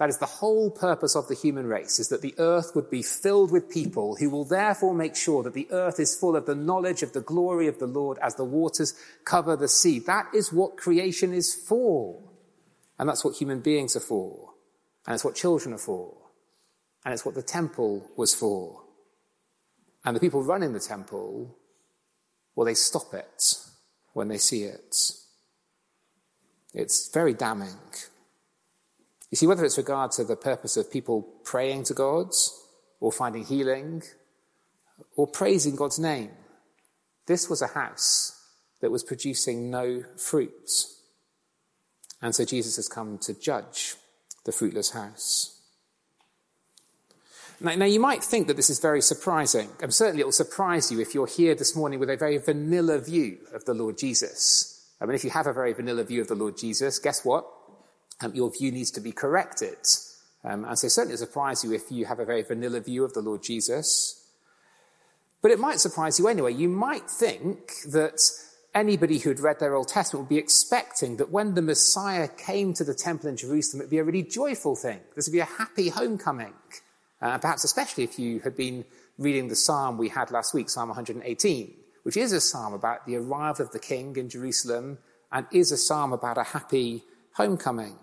That 0.00 0.08
is 0.08 0.16
the 0.16 0.24
whole 0.24 0.70
purpose 0.70 1.14
of 1.14 1.28
the 1.28 1.34
human 1.34 1.66
race, 1.66 1.98
is 1.98 2.08
that 2.08 2.22
the 2.22 2.34
earth 2.38 2.72
would 2.74 2.88
be 2.88 3.02
filled 3.02 3.52
with 3.52 3.68
people 3.68 4.16
who 4.16 4.30
will 4.30 4.46
therefore 4.46 4.94
make 4.94 5.14
sure 5.14 5.42
that 5.42 5.52
the 5.52 5.68
earth 5.70 6.00
is 6.00 6.16
full 6.16 6.36
of 6.36 6.46
the 6.46 6.54
knowledge 6.54 7.02
of 7.02 7.12
the 7.12 7.20
glory 7.20 7.66
of 7.66 7.78
the 7.78 7.86
Lord 7.86 8.16
as 8.22 8.36
the 8.36 8.44
waters 8.44 8.94
cover 9.26 9.56
the 9.56 9.68
sea. 9.68 9.98
That 9.98 10.28
is 10.34 10.54
what 10.54 10.78
creation 10.78 11.34
is 11.34 11.54
for. 11.54 12.18
And 12.98 13.10
that's 13.10 13.26
what 13.26 13.36
human 13.36 13.60
beings 13.60 13.94
are 13.94 14.00
for. 14.00 14.54
And 15.06 15.12
it's 15.14 15.24
what 15.24 15.34
children 15.34 15.74
are 15.74 15.78
for. 15.78 16.16
And 17.04 17.12
it's 17.12 17.26
what 17.26 17.34
the 17.34 17.42
temple 17.42 18.10
was 18.16 18.34
for. 18.34 18.82
And 20.06 20.16
the 20.16 20.20
people 20.20 20.42
running 20.42 20.72
the 20.72 20.80
temple, 20.80 21.58
well, 22.56 22.64
they 22.64 22.72
stop 22.72 23.12
it 23.12 23.54
when 24.14 24.28
they 24.28 24.38
see 24.38 24.62
it. 24.62 24.96
It's 26.72 27.10
very 27.12 27.34
damning. 27.34 27.76
You 29.30 29.36
see, 29.36 29.46
whether 29.46 29.64
it's 29.64 29.78
regard 29.78 30.10
to 30.12 30.24
the 30.24 30.36
purpose 30.36 30.76
of 30.76 30.90
people 30.90 31.22
praying 31.44 31.84
to 31.84 31.94
God, 31.94 32.32
or 33.00 33.12
finding 33.12 33.44
healing, 33.44 34.02
or 35.16 35.26
praising 35.26 35.76
God's 35.76 35.98
name, 35.98 36.30
this 37.26 37.48
was 37.48 37.62
a 37.62 37.68
house 37.68 38.36
that 38.80 38.90
was 38.90 39.02
producing 39.02 39.70
no 39.70 40.04
fruit. 40.16 40.84
And 42.20 42.34
so 42.34 42.44
Jesus 42.44 42.76
has 42.76 42.88
come 42.88 43.18
to 43.18 43.32
judge 43.32 43.94
the 44.44 44.52
fruitless 44.52 44.90
house. 44.90 45.56
Now, 47.62 47.74
now, 47.74 47.84
you 47.84 48.00
might 48.00 48.24
think 48.24 48.46
that 48.46 48.56
this 48.56 48.70
is 48.70 48.80
very 48.80 49.02
surprising, 49.02 49.68
and 49.82 49.92
certainly 49.92 50.22
it 50.22 50.24
will 50.24 50.32
surprise 50.32 50.90
you 50.90 50.98
if 50.98 51.14
you're 51.14 51.26
here 51.26 51.54
this 51.54 51.76
morning 51.76 52.00
with 52.00 52.08
a 52.08 52.16
very 52.16 52.38
vanilla 52.38 52.98
view 52.98 53.36
of 53.52 53.66
the 53.66 53.74
Lord 53.74 53.98
Jesus. 53.98 54.88
I 54.98 55.04
mean, 55.04 55.14
if 55.14 55.24
you 55.24 55.30
have 55.30 55.46
a 55.46 55.52
very 55.52 55.74
vanilla 55.74 56.04
view 56.04 56.22
of 56.22 56.28
the 56.28 56.34
Lord 56.34 56.56
Jesus, 56.56 56.98
guess 56.98 57.22
what? 57.22 57.46
Um, 58.22 58.34
your 58.34 58.50
view 58.50 58.72
needs 58.72 58.90
to 58.92 59.00
be 59.00 59.12
corrected. 59.12 59.78
Um, 60.44 60.64
and 60.64 60.78
so 60.78 60.88
certainly 60.88 61.14
it 61.14 61.18
surprise 61.18 61.64
you 61.64 61.72
if 61.72 61.90
you 61.90 62.06
have 62.06 62.18
a 62.18 62.24
very 62.24 62.42
vanilla 62.42 62.80
view 62.80 63.04
of 63.04 63.12
the 63.12 63.20
Lord 63.20 63.42
Jesus. 63.42 64.16
But 65.42 65.50
it 65.50 65.58
might 65.58 65.80
surprise 65.80 66.18
you 66.18 66.28
anyway. 66.28 66.52
You 66.52 66.68
might 66.68 67.08
think 67.10 67.72
that 67.88 68.20
anybody 68.74 69.18
who 69.18 69.30
had 69.30 69.40
read 69.40 69.58
their 69.58 69.74
Old 69.74 69.88
Testament 69.88 70.24
would 70.24 70.34
be 70.34 70.38
expecting 70.38 71.16
that 71.16 71.30
when 71.30 71.54
the 71.54 71.62
Messiah 71.62 72.28
came 72.28 72.74
to 72.74 72.84
the 72.84 72.94
temple 72.94 73.28
in 73.28 73.36
Jerusalem, 73.36 73.80
it'd 73.80 73.90
be 73.90 73.98
a 73.98 74.04
really 74.04 74.22
joyful 74.22 74.76
thing. 74.76 75.00
This 75.16 75.26
would 75.26 75.32
be 75.32 75.40
a 75.40 75.44
happy 75.44 75.88
homecoming. 75.88 76.52
Uh, 77.22 77.38
perhaps 77.38 77.64
especially 77.64 78.04
if 78.04 78.18
you 78.18 78.40
had 78.40 78.56
been 78.56 78.84
reading 79.18 79.48
the 79.48 79.56
psalm 79.56 79.98
we 79.98 80.08
had 80.08 80.30
last 80.30 80.54
week, 80.54 80.70
Psalm 80.70 80.88
118, 80.88 81.74
which 82.04 82.16
is 82.16 82.32
a 82.32 82.40
psalm 82.40 82.72
about 82.72 83.06
the 83.06 83.16
arrival 83.16 83.66
of 83.66 83.72
the 83.72 83.78
king 83.78 84.16
in 84.16 84.30
Jerusalem 84.30 84.98
and 85.30 85.46
is 85.52 85.70
a 85.70 85.76
psalm 85.76 86.12
about 86.12 86.38
a 86.38 86.42
happy 86.42 87.04
homecoming. 87.34 87.98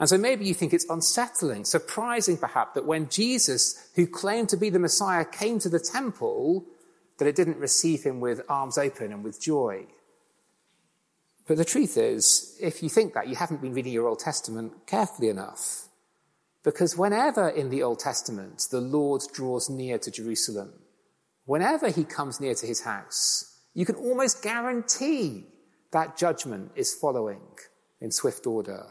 And 0.00 0.08
so 0.08 0.16
maybe 0.16 0.44
you 0.44 0.54
think 0.54 0.72
it's 0.72 0.88
unsettling, 0.88 1.64
surprising 1.64 2.36
perhaps, 2.36 2.74
that 2.74 2.86
when 2.86 3.08
Jesus, 3.08 3.88
who 3.96 4.06
claimed 4.06 4.48
to 4.50 4.56
be 4.56 4.70
the 4.70 4.78
Messiah, 4.78 5.24
came 5.24 5.58
to 5.58 5.68
the 5.68 5.80
temple, 5.80 6.64
that 7.18 7.26
it 7.26 7.34
didn't 7.34 7.58
receive 7.58 8.04
him 8.04 8.20
with 8.20 8.42
arms 8.48 8.78
open 8.78 9.12
and 9.12 9.24
with 9.24 9.40
joy. 9.40 9.86
But 11.48 11.56
the 11.56 11.64
truth 11.64 11.96
is, 11.96 12.56
if 12.60 12.82
you 12.82 12.88
think 12.88 13.14
that, 13.14 13.26
you 13.26 13.34
haven't 13.34 13.62
been 13.62 13.74
reading 13.74 13.92
your 13.92 14.06
Old 14.06 14.20
Testament 14.20 14.86
carefully 14.86 15.30
enough. 15.30 15.88
Because 16.62 16.96
whenever 16.96 17.48
in 17.48 17.70
the 17.70 17.82
Old 17.82 17.98
Testament 17.98 18.66
the 18.70 18.80
Lord 18.80 19.22
draws 19.32 19.70
near 19.70 19.98
to 19.98 20.10
Jerusalem, 20.10 20.74
whenever 21.46 21.88
he 21.88 22.04
comes 22.04 22.40
near 22.40 22.54
to 22.54 22.66
his 22.66 22.82
house, 22.82 23.58
you 23.74 23.86
can 23.86 23.94
almost 23.94 24.42
guarantee 24.42 25.46
that 25.92 26.18
judgment 26.18 26.72
is 26.76 26.94
following 26.94 27.40
in 28.00 28.10
swift 28.10 28.46
order. 28.46 28.86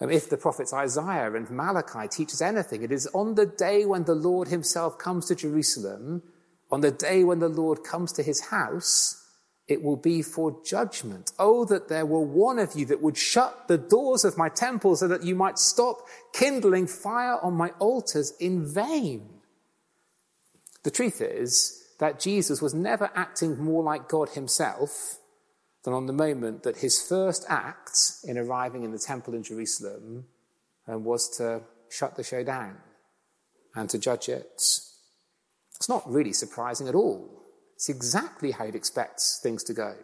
And 0.00 0.12
if 0.12 0.30
the 0.30 0.36
prophets 0.36 0.72
Isaiah 0.72 1.32
and 1.34 1.50
Malachi 1.50 2.08
teach 2.08 2.28
us 2.28 2.40
anything, 2.40 2.82
it 2.82 2.92
is 2.92 3.08
on 3.08 3.34
the 3.34 3.46
day 3.46 3.84
when 3.84 4.04
the 4.04 4.14
Lord 4.14 4.48
himself 4.48 4.98
comes 4.98 5.26
to 5.26 5.34
Jerusalem, 5.34 6.22
on 6.70 6.80
the 6.82 6.92
day 6.92 7.24
when 7.24 7.40
the 7.40 7.48
Lord 7.48 7.82
comes 7.82 8.12
to 8.12 8.22
his 8.22 8.40
house, 8.46 9.24
it 9.66 9.82
will 9.82 9.96
be 9.96 10.22
for 10.22 10.56
judgment. 10.64 11.32
Oh, 11.38 11.64
that 11.66 11.88
there 11.88 12.06
were 12.06 12.20
one 12.20 12.58
of 12.58 12.74
you 12.74 12.86
that 12.86 13.02
would 13.02 13.16
shut 13.16 13.68
the 13.68 13.76
doors 13.76 14.24
of 14.24 14.38
my 14.38 14.48
temple 14.48 14.96
so 14.96 15.08
that 15.08 15.24
you 15.24 15.34
might 15.34 15.58
stop 15.58 15.98
kindling 16.32 16.86
fire 16.86 17.38
on 17.42 17.54
my 17.54 17.70
altars 17.78 18.32
in 18.40 18.72
vain. 18.72 19.28
The 20.84 20.90
truth 20.90 21.20
is 21.20 21.84
that 21.98 22.20
Jesus 22.20 22.62
was 22.62 22.72
never 22.72 23.10
acting 23.14 23.62
more 23.62 23.82
like 23.82 24.08
God 24.08 24.30
himself 24.30 25.17
than 25.88 25.96
on 25.96 26.04
the 26.04 26.12
moment 26.12 26.64
that 26.64 26.76
his 26.76 27.00
first 27.00 27.46
act 27.48 27.98
in 28.24 28.36
arriving 28.36 28.82
in 28.82 28.92
the 28.92 28.98
temple 28.98 29.32
in 29.32 29.42
Jerusalem 29.42 30.26
um, 30.86 31.02
was 31.02 31.34
to 31.38 31.62
shut 31.88 32.14
the 32.14 32.22
show 32.22 32.44
down 32.44 32.76
and 33.74 33.88
to 33.88 33.98
judge 33.98 34.28
it. 34.28 34.52
It's 34.54 35.88
not 35.88 36.06
really 36.06 36.34
surprising 36.34 36.88
at 36.88 36.94
all. 36.94 37.42
It's 37.74 37.88
exactly 37.88 38.50
how 38.50 38.64
you'd 38.64 38.74
expect 38.74 39.22
things 39.42 39.64
to 39.64 39.72
go 39.72 39.94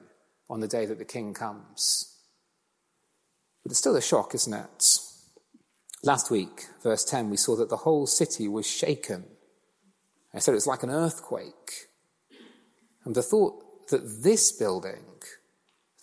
on 0.49 0.61
the 0.61 0.69
day 0.69 0.87
that 0.87 0.97
the 0.99 1.05
king 1.05 1.35
comes. 1.35 2.19
But 3.63 3.73
it's 3.73 3.79
still 3.79 3.97
a 3.97 4.01
shock, 4.01 4.35
isn't 4.35 4.55
it? 4.55 4.99
Last 6.03 6.31
week, 6.31 6.65
verse 6.83 7.05
10, 7.05 7.29
we 7.29 7.37
saw 7.37 7.57
that 7.57 7.69
the 7.69 7.77
whole 7.77 8.07
city 8.07 8.49
was 8.49 8.67
shaken. 8.67 9.25
I 10.33 10.39
said 10.39 10.55
it's 10.55 10.67
like 10.67 10.83
an 10.83 10.91
earthquake. 10.91 11.89
And 13.05 13.15
the 13.15 13.23
thought 13.23 13.89
that 13.89 14.23
this 14.23 14.51
building 14.51 15.14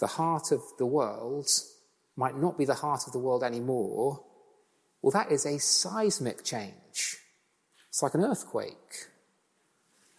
the 0.02 0.08
heart 0.08 0.52
of 0.52 0.62
the 0.78 0.86
world 0.86 1.48
might 2.18 2.36
not 2.36 2.58
be 2.58 2.66
the 2.66 2.74
heart 2.74 3.04
of 3.08 3.14
the 3.14 3.20
world 3.20 3.44
anymore, 3.44 4.26
well, 5.02 5.12
that 5.12 5.32
is 5.32 5.46
a 5.46 5.60
seismic 5.60 6.44
change. 6.44 7.18
It's 7.88 8.04
like 8.04 8.16
an 8.16 8.26
earthquake. 8.26 9.08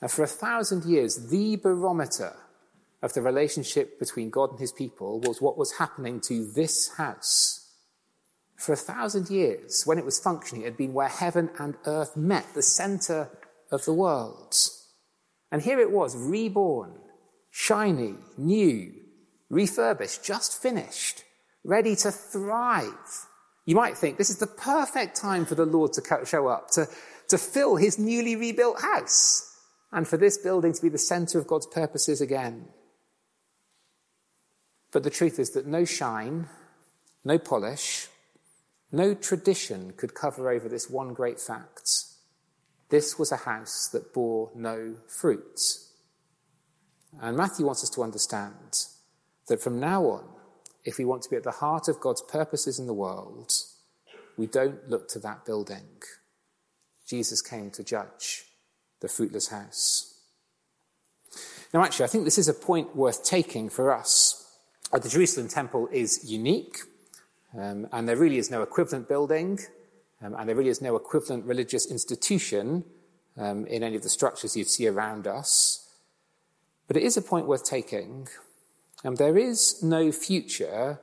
And 0.00 0.10
for 0.10 0.22
a 0.22 0.28
thousand 0.28 0.84
years, 0.84 1.30
the 1.30 1.56
barometer 1.56 2.34
of 3.02 3.12
the 3.12 3.22
relationship 3.22 3.98
between 3.98 4.30
God 4.30 4.50
and 4.50 4.60
his 4.60 4.72
people 4.72 5.20
was 5.20 5.42
what 5.42 5.58
was 5.58 5.78
happening 5.78 6.20
to 6.22 6.50
this 6.52 6.94
house. 6.96 7.58
For 8.56 8.72
a 8.72 8.76
thousand 8.76 9.30
years, 9.30 9.82
when 9.84 9.98
it 9.98 10.04
was 10.04 10.20
functioning, 10.20 10.62
it 10.62 10.66
had 10.66 10.76
been 10.76 10.94
where 10.94 11.08
heaven 11.08 11.50
and 11.58 11.76
earth 11.86 12.16
met, 12.16 12.46
the 12.54 12.62
center 12.62 13.28
of 13.72 13.84
the 13.84 13.92
world. 13.92 14.54
And 15.50 15.62
here 15.62 15.80
it 15.80 15.90
was, 15.90 16.16
reborn, 16.16 16.92
shiny, 17.50 18.14
new, 18.38 19.01
refurbished, 19.52 20.24
just 20.24 20.60
finished, 20.60 21.22
ready 21.62 21.94
to 21.94 22.10
thrive. 22.10 23.26
You 23.66 23.76
might 23.76 23.96
think 23.96 24.16
this 24.16 24.30
is 24.30 24.38
the 24.38 24.46
perfect 24.46 25.14
time 25.14 25.44
for 25.44 25.54
the 25.54 25.66
Lord 25.66 25.92
to 25.92 26.24
show 26.24 26.48
up, 26.48 26.70
to, 26.72 26.88
to 27.28 27.38
fill 27.38 27.76
his 27.76 27.98
newly 27.98 28.34
rebuilt 28.34 28.80
house, 28.80 29.54
and 29.92 30.08
for 30.08 30.16
this 30.16 30.38
building 30.38 30.72
to 30.72 30.82
be 30.82 30.88
the 30.88 30.98
center 30.98 31.38
of 31.38 31.46
God's 31.46 31.66
purposes 31.66 32.20
again. 32.20 32.64
But 34.90 35.04
the 35.04 35.10
truth 35.10 35.38
is 35.38 35.50
that 35.50 35.66
no 35.66 35.84
shine, 35.84 36.48
no 37.22 37.38
polish, 37.38 38.08
no 38.90 39.14
tradition 39.14 39.92
could 39.96 40.14
cover 40.14 40.50
over 40.50 40.68
this 40.68 40.88
one 40.88 41.12
great 41.12 41.38
fact. 41.38 42.04
This 42.88 43.18
was 43.18 43.32
a 43.32 43.36
house 43.36 43.88
that 43.92 44.14
bore 44.14 44.50
no 44.54 44.96
fruit. 45.08 45.60
And 47.20 47.36
Matthew 47.36 47.66
wants 47.66 47.84
us 47.84 47.90
to 47.90 48.02
understand 48.02 48.86
that 49.48 49.60
from 49.60 49.80
now 49.80 50.04
on, 50.04 50.24
if 50.84 50.98
we 50.98 51.04
want 51.04 51.22
to 51.22 51.30
be 51.30 51.36
at 51.36 51.44
the 51.44 51.50
heart 51.50 51.88
of 51.88 52.00
God's 52.00 52.22
purposes 52.22 52.78
in 52.78 52.86
the 52.86 52.94
world, 52.94 53.52
we 54.36 54.46
don't 54.46 54.88
look 54.88 55.08
to 55.08 55.18
that 55.20 55.44
building. 55.44 56.02
Jesus 57.06 57.42
came 57.42 57.70
to 57.72 57.84
judge 57.84 58.44
the 59.00 59.08
fruitless 59.08 59.48
house. 59.48 60.20
Now, 61.72 61.82
actually, 61.82 62.04
I 62.04 62.08
think 62.08 62.24
this 62.24 62.38
is 62.38 62.48
a 62.48 62.54
point 62.54 62.94
worth 62.94 63.24
taking 63.24 63.68
for 63.68 63.92
us. 63.92 64.38
The 64.92 65.08
Jerusalem 65.08 65.48
temple 65.48 65.88
is 65.90 66.30
unique, 66.30 66.78
um, 67.56 67.88
and 67.92 68.08
there 68.08 68.16
really 68.16 68.36
is 68.36 68.50
no 68.50 68.62
equivalent 68.62 69.08
building, 69.08 69.58
um, 70.20 70.34
and 70.34 70.48
there 70.48 70.56
really 70.56 70.70
is 70.70 70.82
no 70.82 70.96
equivalent 70.96 71.46
religious 71.46 71.90
institution 71.90 72.84
um, 73.38 73.66
in 73.66 73.82
any 73.82 73.96
of 73.96 74.02
the 74.02 74.10
structures 74.10 74.56
you'd 74.56 74.68
see 74.68 74.86
around 74.86 75.26
us. 75.26 75.88
But 76.88 76.98
it 76.98 77.04
is 77.04 77.16
a 77.16 77.22
point 77.22 77.46
worth 77.46 77.64
taking. 77.64 78.28
Um, 79.04 79.16
there 79.16 79.36
is 79.36 79.82
no 79.82 80.12
future 80.12 81.00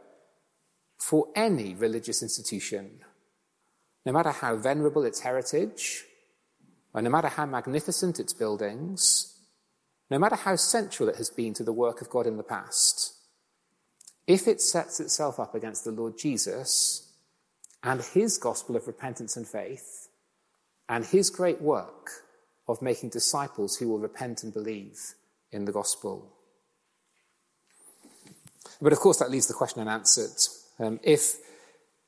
for 0.97 1.27
any 1.35 1.75
religious 1.75 2.21
institution, 2.21 3.01
no 4.05 4.11
matter 4.11 4.31
how 4.31 4.55
venerable 4.55 5.03
its 5.03 5.21
heritage, 5.21 6.05
or 6.93 7.01
no 7.01 7.09
matter 7.09 7.27
how 7.27 7.45
magnificent 7.45 8.19
its 8.19 8.33
buildings, 8.33 9.37
no 10.09 10.17
matter 10.17 10.35
how 10.35 10.55
central 10.55 11.09
it 11.09 11.17
has 11.17 11.29
been 11.29 11.53
to 11.53 11.63
the 11.63 11.73
work 11.73 12.01
of 12.01 12.09
God 12.09 12.25
in 12.25 12.37
the 12.37 12.43
past. 12.43 13.13
If 14.27 14.47
it 14.47 14.61
sets 14.61 14.99
itself 14.99 15.39
up 15.39 15.55
against 15.55 15.83
the 15.83 15.91
Lord 15.91 16.17
Jesus 16.17 17.11
and 17.83 18.01
his 18.01 18.37
gospel 18.37 18.75
of 18.75 18.87
repentance 18.87 19.37
and 19.37 19.47
faith 19.47 20.07
and 20.87 21.05
his 21.05 21.29
great 21.29 21.61
work 21.61 22.09
of 22.67 22.81
making 22.81 23.09
disciples 23.09 23.77
who 23.77 23.87
will 23.87 23.99
repent 23.99 24.43
and 24.43 24.53
believe 24.53 24.99
in 25.51 25.65
the 25.65 25.71
gospel. 25.71 26.38
But 28.81 28.93
of 28.93 28.99
course, 28.99 29.17
that 29.19 29.31
leaves 29.31 29.47
the 29.47 29.53
question 29.53 29.81
unanswered. 29.81 30.31
Um, 30.79 30.99
if 31.03 31.35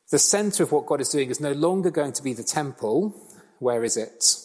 the 0.09 0.19
center 0.19 0.63
of 0.63 0.71
what 0.71 0.85
God 0.85 1.01
is 1.01 1.09
doing 1.09 1.29
is 1.29 1.39
no 1.39 1.51
longer 1.51 1.89
going 1.89 2.13
to 2.13 2.23
be 2.23 2.33
the 2.33 2.43
temple, 2.43 3.15
where 3.59 3.83
is 3.83 3.97
it? 3.97 4.35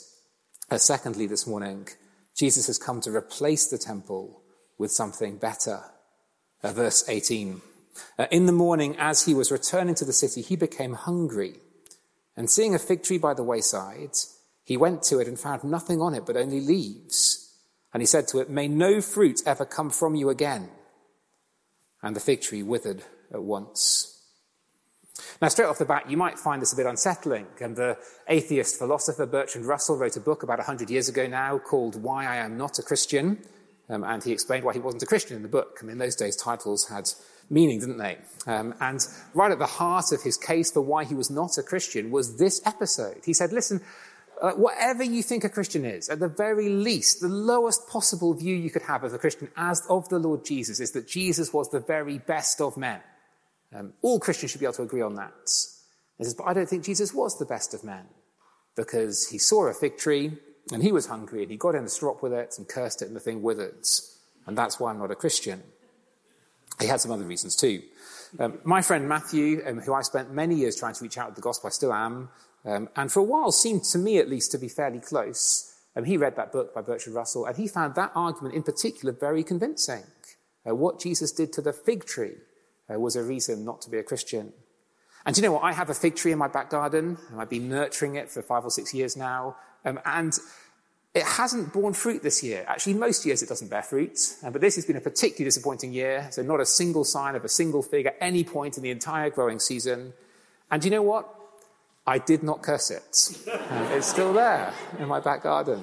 Uh, 0.71 0.79
secondly, 0.79 1.27
this 1.27 1.47
morning, 1.47 1.89
Jesus 2.37 2.67
has 2.67 2.79
come 2.79 3.01
to 3.03 3.15
replace 3.15 3.67
the 3.67 3.79
temple 3.79 4.43
with 4.79 4.91
something 4.91 5.39
better. 5.39 5.81
Uh, 6.63 6.73
verse 6.73 7.09
18. 7.09 7.61
Uh, 8.19 8.27
in 8.31 8.47
the 8.47 8.53
morning, 8.53 8.97
as 8.99 9.25
he 9.25 9.35
was 9.35 9.53
returning 9.53 9.95
to 9.95 10.05
the 10.05 10.13
city, 10.13 10.43
he 10.43 10.57
became 10.57 10.95
hungry. 10.95 11.55
And 12.37 12.51
seeing 12.51 12.75
a 12.75 12.79
fig 12.79 13.03
tree 13.03 13.19
by 13.19 13.35
the 13.35 13.43
wayside, 13.43 14.17
he 14.65 14.77
went 14.77 15.03
to 15.05 15.19
it 15.19 15.29
and 15.29 15.39
found 15.39 15.65
nothing 15.65 16.01
on 16.01 16.15
it 16.15 16.27
but 16.27 16.37
only 16.37 16.61
leaves. 16.61 17.55
And 17.95 18.03
he 18.03 18.07
said 18.07 18.29
to 18.29 18.41
it, 18.41 18.51
May 18.51 18.69
no 18.69 19.01
fruit 19.01 19.41
ever 19.47 19.65
come 19.65 19.91
from 19.91 20.15
you 20.15 20.29
again. 20.29 20.69
And 22.07 22.15
the 22.15 22.21
fig 22.21 22.41
tree 22.41 22.63
withered 22.63 23.03
at 23.35 23.43
once. 23.43 24.17
Now, 25.43 25.49
straight 25.49 25.65
off 25.65 25.79
the 25.79 25.85
bat, 25.85 26.09
you 26.09 26.17
might 26.17 26.39
find 26.39 26.63
this 26.63 26.73
a 26.73 26.77
bit 26.77 26.87
unsettling. 26.87 27.49
And 27.61 27.75
the 27.75 27.99
atheist 28.29 28.79
philosopher 28.79 29.27
Bertrand 29.27 29.67
Russell 29.67 29.97
wrote 29.97 30.17
a 30.17 30.21
book 30.21 30.45
about 30.45 30.59
100 30.59 30.89
years 30.89 31.09
ago 31.09 31.27
now 31.27 31.59
called 31.59 32.01
Why 32.01 32.25
I 32.25 32.37
Am 32.37 32.57
Not 32.57 32.79
a 32.79 32.83
Christian. 32.85 33.43
Um, 33.89 34.05
and 34.05 34.23
he 34.23 34.31
explained 34.31 34.63
why 34.63 34.73
he 34.73 34.79
wasn't 34.79 35.03
a 35.03 35.07
Christian 35.07 35.35
in 35.35 35.43
the 35.43 35.49
book. 35.49 35.79
I 35.81 35.85
mean, 35.85 35.95
in 35.95 35.99
those 35.99 36.15
days, 36.15 36.37
titles 36.37 36.87
had 36.89 37.11
meaning, 37.51 37.81
didn't 37.81 37.99
they? 37.99 38.19
Um, 38.47 38.77
and 38.79 39.05
right 39.35 39.51
at 39.51 39.59
the 39.59 39.67
heart 39.67 40.13
of 40.13 40.23
his 40.23 40.37
case 40.37 40.71
for 40.71 40.83
why 40.83 41.03
he 41.03 41.15
was 41.15 41.29
not 41.29 41.59
a 41.59 41.63
Christian 41.65 42.13
was 42.13 42.37
this 42.37 42.65
episode. 42.65 43.23
He 43.25 43.33
said, 43.33 43.53
listen, 43.53 43.81
uh, 44.41 44.53
whatever 44.53 45.03
you 45.03 45.23
think 45.23 45.45
a 45.45 45.49
Christian 45.49 45.85
is, 45.85 46.09
at 46.09 46.21
the 46.21 46.29
very 46.29 46.69
least, 46.69 47.21
the 47.21 47.29
lowest 47.29 47.89
possible 47.89 48.35
view 48.35 48.55
you 48.55 48.71
could 48.71 48.83
have 48.83 49.05
of 49.05 49.15
a 49.15 49.19
Christian 49.19 49.49
as 49.57 49.83
of 49.89 50.09
the 50.09 50.19
Lord 50.19 50.45
Jesus 50.45 50.81
is 50.81 50.93
that 50.93 51.09
Jesus 51.09 51.53
was 51.53 51.71
the 51.71 51.81
very 51.81 52.19
best 52.19 52.61
of 52.61 52.77
men. 52.77 53.01
Um, 53.75 53.93
all 54.03 54.21
Christians 54.21 54.53
should 54.53 54.61
be 54.61 54.67
able 54.67 54.75
to 54.75 54.83
agree 54.83 55.03
on 55.03 55.15
that. 55.15 55.33
Says, 55.49 56.35
but 56.35 56.45
I 56.45 56.55
don't 56.55 56.69
think 56.69 56.85
Jesus 56.85 57.13
was 57.13 57.39
the 57.39 57.45
best 57.45 57.75
of 57.75 57.85
men 57.85 58.05
because 58.75 59.29
he 59.29 59.39
saw 59.39 59.67
a 59.67 59.75
fig 59.75 59.97
tree 59.97 60.33
and 60.73 60.83
he 60.83 60.93
was 60.93 61.07
hungry 61.07 61.43
and 61.43 61.51
he 61.51 61.57
got 61.57 61.75
in 61.75 61.85
the 61.85 61.91
strop 61.91 62.23
with 62.23 62.33
it 62.33 62.55
and 62.59 62.69
cursed 62.69 63.03
it 63.03 63.09
and 63.09 63.17
the 63.17 63.21
thing 63.21 63.43
withered. 63.43 63.85
And 64.47 64.57
that's 64.57 64.79
why 64.79 64.91
I'm 64.91 64.99
not 64.99 65.11
a 65.11 65.17
Christian. 65.17 65.63
He 66.81 66.87
had 66.87 67.01
some 67.01 67.11
other 67.11 67.25
reasons 67.25 67.57
too. 67.57 67.83
Um, 68.39 68.59
my 68.65 68.83
friend 68.83 69.09
Matthew, 69.09 69.63
um, 69.67 69.81
who 69.81 69.95
I 69.95 70.03
spent 70.03 70.33
many 70.33 70.57
years 70.57 70.77
trying 70.77 70.95
to 70.95 71.03
reach 71.03 71.17
out 71.17 71.29
with 71.29 71.37
the 71.37 71.43
gospel, 71.43 71.69
I 71.69 71.71
still 71.71 71.93
am, 71.93 72.29
um, 72.67 72.89
and 72.97 73.11
for 73.11 73.21
a 73.21 73.25
while 73.25 73.53
seemed 73.53 73.85
to 73.85 73.99
me 73.99 74.19
at 74.19 74.29
least 74.29 74.51
to 74.53 74.59
be 74.59 74.69
fairly 74.69 75.01
close. 75.01 75.73
Um, 75.95 76.05
he 76.05 76.17
read 76.17 76.37
that 76.37 76.53
book 76.53 76.75
by 76.75 76.83
Bertrand 76.83 77.15
Russell, 77.15 77.47
and 77.47 77.57
he 77.57 77.69
found 77.69 77.95
that 77.95 78.13
argument 78.15 78.55
in 78.55 78.63
particular 78.63 79.13
very 79.13 79.43
convincing. 79.43 80.03
Uh, 80.69 80.75
what 80.75 81.01
Jesus 81.01 81.33
did 81.33 81.53
to 81.55 81.63
the 81.63 81.73
fig 81.73 82.05
tree 82.05 82.35
uh, 82.93 82.99
was 82.99 83.17
a 83.17 83.23
reason 83.23 83.65
not 83.65 83.81
to 83.83 83.91
be 83.91 83.99
a 83.99 84.03
Christian. 84.03 84.53
And 85.25 85.37
you 85.37 85.43
know 85.43 85.53
what? 85.53 85.65
I 85.65 85.73
have 85.73 85.91
a 85.91 85.95
fig 85.95 86.17
tree 86.17 86.33
in 86.33 86.39
my 86.39 86.49
back 86.49 86.71
garden, 86.71 87.19
and 87.31 87.41
I've 87.41 87.51
been 87.51 87.69
nurturing 87.69 88.17
it 88.17 88.31
for 88.31 88.43
five 88.43 88.65
or 88.65 88.71
six 88.71 88.93
years 88.93 89.17
now. 89.17 89.57
Um, 89.85 90.01
and 90.05 90.37
it 91.15 91.25
hasn't 91.25 91.73
borne 91.73 91.95
fruit 91.95 92.23
this 92.23 92.43
year. 92.43 92.65
Actually, 92.69 92.95
most 92.95 93.25
years 93.25 93.43
it 93.43 93.49
doesn't 93.49 93.69
bear 93.69 93.83
fruit, 93.83 94.19
uh, 94.45 94.51
but 94.51 94.61
this 94.61 94.75
has 94.75 94.85
been 94.85 94.97
a 94.97 95.01
particularly 95.01 95.47
disappointing 95.47 95.93
year. 95.93 96.29
So, 96.31 96.43
not 96.43 96.61
a 96.61 96.67
single 96.67 97.05
sign 97.05 97.37
of 97.37 97.45
a 97.45 97.49
single 97.49 97.83
fig 97.83 98.07
at 98.07 98.17
any 98.21 98.45
point 98.45 98.77
in 98.77 98.83
the 98.83 98.91
entire 98.91 99.31
growing 99.31 99.59
season. 99.59 100.13
And 100.71 100.85
you 100.85 100.91
know 100.91 101.03
what? 101.03 101.29
I 102.07 102.19
did 102.19 102.43
not 102.43 102.63
curse 102.63 102.91
it. 102.91 103.03
It's 103.97 104.07
still 104.07 104.33
there 104.33 104.73
in 104.99 105.09
my 105.09 105.21
back 105.21 105.43
garden. 105.43 105.83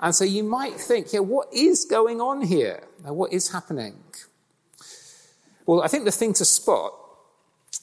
And 0.00 0.14
so 0.14 0.24
you 0.24 0.42
might 0.42 0.80
think, 0.80 1.12
yeah, 1.12 1.20
what 1.20 1.52
is 1.52 1.84
going 1.84 2.20
on 2.20 2.42
here? 2.42 2.82
What 3.04 3.32
is 3.32 3.52
happening? 3.52 4.02
Well, 5.66 5.82
I 5.82 5.88
think 5.88 6.04
the 6.04 6.10
thing 6.10 6.32
to 6.34 6.44
spot 6.44 6.92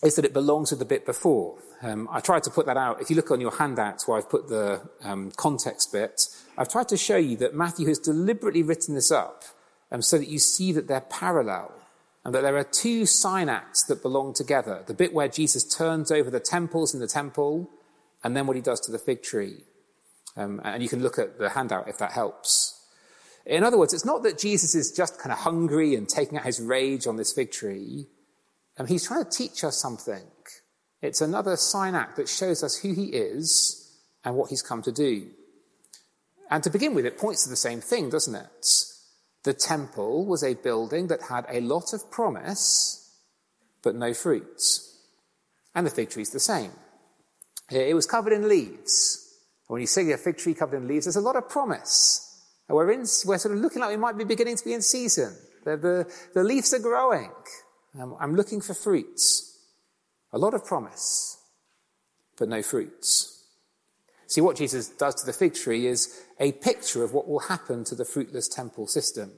is 0.03 0.15
that 0.15 0.25
it 0.25 0.33
belongs 0.33 0.71
with 0.71 0.79
the 0.79 0.85
bit 0.85 1.05
before. 1.05 1.57
Um, 1.81 2.09
I 2.11 2.19
tried 2.19 2.43
to 2.43 2.49
put 2.49 2.65
that 2.65 2.75
out. 2.75 3.01
If 3.01 3.09
you 3.09 3.15
look 3.15 3.31
on 3.31 3.39
your 3.39 3.55
handouts 3.55 4.07
where 4.07 4.17
I've 4.17 4.29
put 4.29 4.49
the 4.49 4.81
um, 5.01 5.31
context 5.37 5.93
bit, 5.93 6.27
I've 6.57 6.69
tried 6.69 6.89
to 6.89 6.97
show 6.97 7.17
you 7.17 7.37
that 7.37 7.53
Matthew 7.53 7.87
has 7.87 7.99
deliberately 7.99 8.63
written 8.63 8.95
this 8.95 9.11
up 9.11 9.43
um, 9.91 10.01
so 10.01 10.17
that 10.17 10.27
you 10.27 10.39
see 10.39 10.73
that 10.73 10.87
they're 10.87 11.01
parallel 11.01 11.71
and 12.29 12.35
that 12.35 12.43
there 12.43 12.57
are 12.57 12.63
two 12.63 13.07
sign 13.07 13.49
acts 13.49 13.81
that 13.85 14.03
belong 14.03 14.35
together. 14.35 14.83
The 14.85 14.93
bit 14.93 15.15
where 15.15 15.27
Jesus 15.27 15.63
turns 15.63 16.11
over 16.11 16.29
the 16.29 16.39
temples 16.39 16.93
in 16.93 16.99
the 16.99 17.07
temple 17.07 17.67
and 18.23 18.37
then 18.37 18.45
what 18.45 18.55
he 18.55 18.61
does 18.61 18.79
to 18.81 18.91
the 18.91 18.99
fig 18.99 19.23
tree. 19.23 19.63
Um, 20.37 20.61
and 20.63 20.83
you 20.83 20.89
can 20.89 21.01
look 21.01 21.17
at 21.17 21.39
the 21.39 21.49
handout 21.49 21.87
if 21.87 21.97
that 21.97 22.11
helps. 22.11 22.85
In 23.47 23.63
other 23.63 23.79
words, 23.79 23.95
it's 23.95 24.05
not 24.05 24.21
that 24.21 24.37
Jesus 24.37 24.75
is 24.75 24.91
just 24.91 25.19
kind 25.19 25.33
of 25.33 25.39
hungry 25.39 25.95
and 25.95 26.07
taking 26.07 26.37
out 26.37 26.45
his 26.45 26.61
rage 26.61 27.07
on 27.07 27.17
this 27.17 27.33
fig 27.33 27.49
tree. 27.51 28.05
Um, 28.77 28.85
he's 28.85 29.07
trying 29.07 29.23
to 29.23 29.31
teach 29.31 29.63
us 29.63 29.81
something. 29.81 30.21
It's 31.01 31.21
another 31.21 31.55
sign 31.55 31.95
act 31.95 32.17
that 32.17 32.29
shows 32.29 32.61
us 32.61 32.77
who 32.77 32.93
he 32.93 33.05
is 33.05 33.91
and 34.23 34.35
what 34.35 34.51
he's 34.51 34.61
come 34.61 34.83
to 34.83 34.91
do. 34.91 35.29
And 36.51 36.61
to 36.61 36.69
begin 36.69 36.93
with, 36.93 37.07
it 37.07 37.17
points 37.17 37.45
to 37.45 37.49
the 37.49 37.55
same 37.55 37.81
thing, 37.81 38.11
doesn't 38.11 38.35
it? 38.35 38.88
The 39.43 39.53
temple 39.53 40.25
was 40.25 40.43
a 40.43 40.53
building 40.55 41.07
that 41.07 41.21
had 41.29 41.45
a 41.49 41.61
lot 41.61 41.93
of 41.93 42.11
promise, 42.11 43.13
but 43.81 43.95
no 43.95 44.13
fruits. 44.13 44.97
And 45.73 45.85
the 45.85 45.91
fig 45.91 46.09
tree 46.09 46.23
is 46.23 46.31
the 46.31 46.39
same. 46.39 46.71
It 47.71 47.95
was 47.95 48.05
covered 48.05 48.33
in 48.33 48.49
leaves. 48.49 49.37
When 49.67 49.81
you 49.81 49.87
see 49.87 50.11
a 50.11 50.17
fig 50.17 50.37
tree 50.37 50.53
covered 50.53 50.77
in 50.77 50.87
leaves, 50.87 51.05
there's 51.05 51.15
a 51.15 51.21
lot 51.21 51.35
of 51.35 51.47
promise. 51.47 52.25
We're, 52.67 52.91
in, 52.91 52.99
we're 53.25 53.37
sort 53.37 53.55
of 53.55 53.61
looking 53.61 53.81
like 53.81 53.91
we 53.91 53.97
might 53.97 54.17
be 54.17 54.23
beginning 54.23 54.57
to 54.57 54.65
be 54.65 54.73
in 54.73 54.81
season. 54.81 55.35
The, 55.63 55.77
the, 55.77 56.13
the 56.33 56.43
leaves 56.43 56.73
are 56.73 56.79
growing. 56.79 57.31
Um, 57.99 58.15
I'm 58.19 58.35
looking 58.35 58.61
for 58.61 58.73
fruits. 58.73 59.57
A 60.31 60.37
lot 60.37 60.53
of 60.53 60.65
promise, 60.65 61.37
but 62.37 62.49
no 62.49 62.61
fruits. 62.61 63.38
See, 64.29 64.41
what 64.41 64.57
Jesus 64.57 64.89
does 64.89 65.15
to 65.15 65.25
the 65.25 65.33
fig 65.33 65.55
tree 65.55 65.87
is 65.87 66.21
a 66.39 66.51
picture 66.51 67.03
of 67.03 67.13
what 67.13 67.27
will 67.27 67.39
happen 67.39 67.83
to 67.85 67.95
the 67.95 68.05
fruitless 68.05 68.47
temple 68.47 68.85
system. 68.85 69.31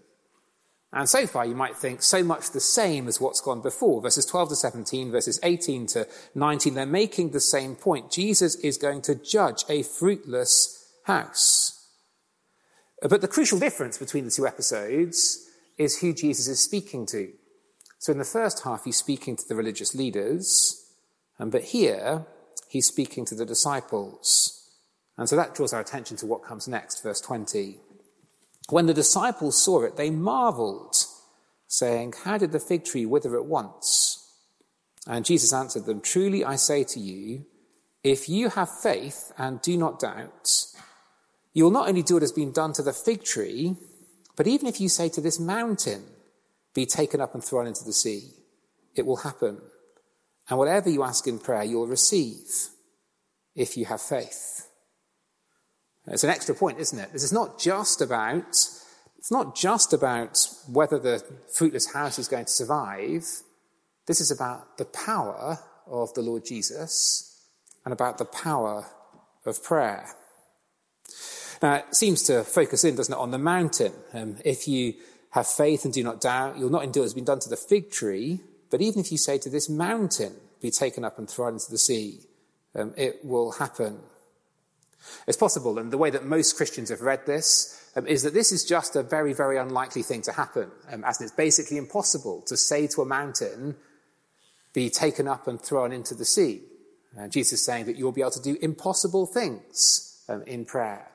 And 0.91 1.07
so 1.07 1.25
far, 1.25 1.45
you 1.45 1.55
might 1.55 1.77
think 1.77 2.01
so 2.01 2.21
much 2.21 2.51
the 2.51 2.59
same 2.59 3.07
as 3.07 3.21
what's 3.21 3.39
gone 3.39 3.61
before. 3.61 4.01
Verses 4.01 4.25
12 4.25 4.49
to 4.49 4.55
17, 4.57 5.09
verses 5.09 5.39
18 5.43 5.87
to 5.87 6.07
19, 6.35 6.73
they're 6.73 6.85
making 6.85 7.31
the 7.31 7.39
same 7.39 7.75
point. 7.75 8.11
Jesus 8.11 8.55
is 8.55 8.77
going 8.77 9.01
to 9.03 9.15
judge 9.15 9.63
a 9.69 9.83
fruitless 9.83 10.93
house. 11.05 11.87
But 13.01 13.21
the 13.21 13.29
crucial 13.29 13.59
difference 13.59 13.97
between 13.97 14.25
the 14.25 14.31
two 14.31 14.45
episodes 14.45 15.47
is 15.77 15.99
who 15.99 16.13
Jesus 16.13 16.49
is 16.49 16.59
speaking 16.59 17.05
to. 17.07 17.31
So 17.97 18.11
in 18.11 18.17
the 18.17 18.25
first 18.25 18.65
half, 18.65 18.83
he's 18.83 18.97
speaking 18.97 19.37
to 19.37 19.47
the 19.47 19.55
religious 19.55 19.95
leaders, 19.95 20.85
but 21.39 21.63
here, 21.63 22.25
he's 22.67 22.87
speaking 22.87 23.23
to 23.27 23.35
the 23.35 23.45
disciples. 23.45 24.60
And 25.21 25.29
so 25.29 25.35
that 25.35 25.53
draws 25.53 25.71
our 25.71 25.79
attention 25.79 26.17
to 26.17 26.25
what 26.25 26.41
comes 26.41 26.67
next, 26.67 27.03
verse 27.03 27.21
20. 27.21 27.77
When 28.69 28.87
the 28.87 28.93
disciples 28.95 29.55
saw 29.55 29.83
it, 29.83 29.95
they 29.95 30.09
marveled, 30.09 30.95
saying, 31.67 32.15
How 32.23 32.39
did 32.39 32.51
the 32.51 32.59
fig 32.59 32.85
tree 32.85 33.05
wither 33.05 33.35
at 33.35 33.45
once? 33.45 34.33
And 35.05 35.23
Jesus 35.23 35.53
answered 35.53 35.85
them, 35.85 36.01
Truly 36.01 36.43
I 36.43 36.55
say 36.55 36.83
to 36.85 36.99
you, 36.99 37.45
if 38.03 38.29
you 38.29 38.49
have 38.49 38.79
faith 38.81 39.31
and 39.37 39.61
do 39.61 39.77
not 39.77 39.99
doubt, 39.99 40.65
you 41.53 41.65
will 41.65 41.71
not 41.71 41.87
only 41.87 42.01
do 42.01 42.15
what 42.15 42.23
has 42.23 42.31
been 42.31 42.51
done 42.51 42.73
to 42.73 42.81
the 42.81 42.91
fig 42.91 43.23
tree, 43.23 43.75
but 44.35 44.47
even 44.47 44.65
if 44.65 44.81
you 44.81 44.89
say 44.89 45.07
to 45.09 45.21
this 45.21 45.39
mountain, 45.39 46.03
Be 46.73 46.87
taken 46.87 47.21
up 47.21 47.35
and 47.35 47.43
thrown 47.43 47.67
into 47.67 47.83
the 47.83 47.93
sea, 47.93 48.31
it 48.95 49.05
will 49.05 49.17
happen. 49.17 49.61
And 50.49 50.57
whatever 50.57 50.89
you 50.89 51.03
ask 51.03 51.27
in 51.27 51.37
prayer, 51.37 51.63
you'll 51.63 51.85
receive 51.85 52.69
if 53.53 53.77
you 53.77 53.85
have 53.85 54.01
faith. 54.01 54.69
It's 56.07 56.23
an 56.23 56.29
extra 56.29 56.55
point, 56.55 56.79
isn't 56.79 56.97
it? 56.97 57.13
This 57.13 57.23
is 57.23 57.33
not 57.33 57.59
just 57.59 58.01
about, 58.01 58.47
it's 59.17 59.31
not 59.31 59.55
just 59.55 59.93
about 59.93 60.47
whether 60.67 60.97
the 60.97 61.23
fruitless 61.53 61.93
house 61.93 62.17
is 62.17 62.27
going 62.27 62.45
to 62.45 62.51
survive. 62.51 63.25
This 64.07 64.19
is 64.19 64.31
about 64.31 64.77
the 64.77 64.85
power 64.85 65.59
of 65.87 66.13
the 66.13 66.21
Lord 66.21 66.45
Jesus 66.45 67.45
and 67.85 67.93
about 67.93 68.17
the 68.17 68.25
power 68.25 68.85
of 69.45 69.63
prayer. 69.63 70.07
Now, 71.61 71.75
it 71.75 71.95
seems 71.95 72.23
to 72.23 72.43
focus 72.43 72.83
in, 72.83 72.95
doesn't 72.95 73.13
it, 73.13 73.19
on 73.19 73.31
the 73.31 73.37
mountain. 73.37 73.93
Um, 74.13 74.37
if 74.43 74.67
you 74.67 74.95
have 75.31 75.47
faith 75.47 75.85
and 75.85 75.93
do 75.93 76.03
not 76.03 76.19
doubt, 76.19 76.57
you'll 76.57 76.71
not 76.71 76.83
endure 76.83 77.03
has 77.03 77.13
been 77.13 77.23
done 77.23 77.39
to 77.39 77.49
the 77.49 77.55
fig 77.55 77.91
tree, 77.91 78.41
but 78.71 78.81
even 78.81 78.99
if 78.99 79.11
you 79.11 79.17
say 79.17 79.37
to 79.37 79.49
this 79.49 79.69
mountain, 79.69 80.33
be 80.61 80.71
taken 80.71 81.05
up 81.05 81.17
and 81.17 81.29
thrown 81.29 81.53
into 81.53 81.69
the 81.69 81.77
sea, 81.77 82.21
um, 82.75 82.93
it 82.97 83.23
will 83.23 83.51
happen. 83.53 83.99
It's 85.27 85.37
possible, 85.37 85.79
and 85.79 85.91
the 85.91 85.97
way 85.97 86.09
that 86.09 86.25
most 86.25 86.55
Christians 86.57 86.89
have 86.89 87.01
read 87.01 87.25
this 87.25 87.91
um, 87.95 88.07
is 88.07 88.23
that 88.23 88.33
this 88.33 88.51
is 88.51 88.63
just 88.63 88.95
a 88.95 89.03
very, 89.03 89.33
very 89.33 89.57
unlikely 89.57 90.03
thing 90.03 90.21
to 90.23 90.31
happen, 90.31 90.71
um, 90.91 91.03
as 91.03 91.21
it's 91.21 91.31
basically 91.31 91.77
impossible 91.77 92.41
to 92.43 92.55
say 92.55 92.87
to 92.87 93.01
a 93.01 93.05
mountain, 93.05 93.75
be 94.73 94.89
taken 94.89 95.27
up 95.27 95.47
and 95.47 95.59
thrown 95.59 95.91
into 95.91 96.15
the 96.15 96.25
sea. 96.25 96.61
Uh, 97.19 97.27
Jesus 97.27 97.59
is 97.59 97.65
saying 97.65 97.85
that 97.85 97.97
you'll 97.97 98.13
be 98.13 98.21
able 98.21 98.31
to 98.31 98.41
do 98.41 98.57
impossible 98.61 99.25
things 99.25 100.23
um, 100.29 100.43
in 100.43 100.63
prayer. 100.63 101.07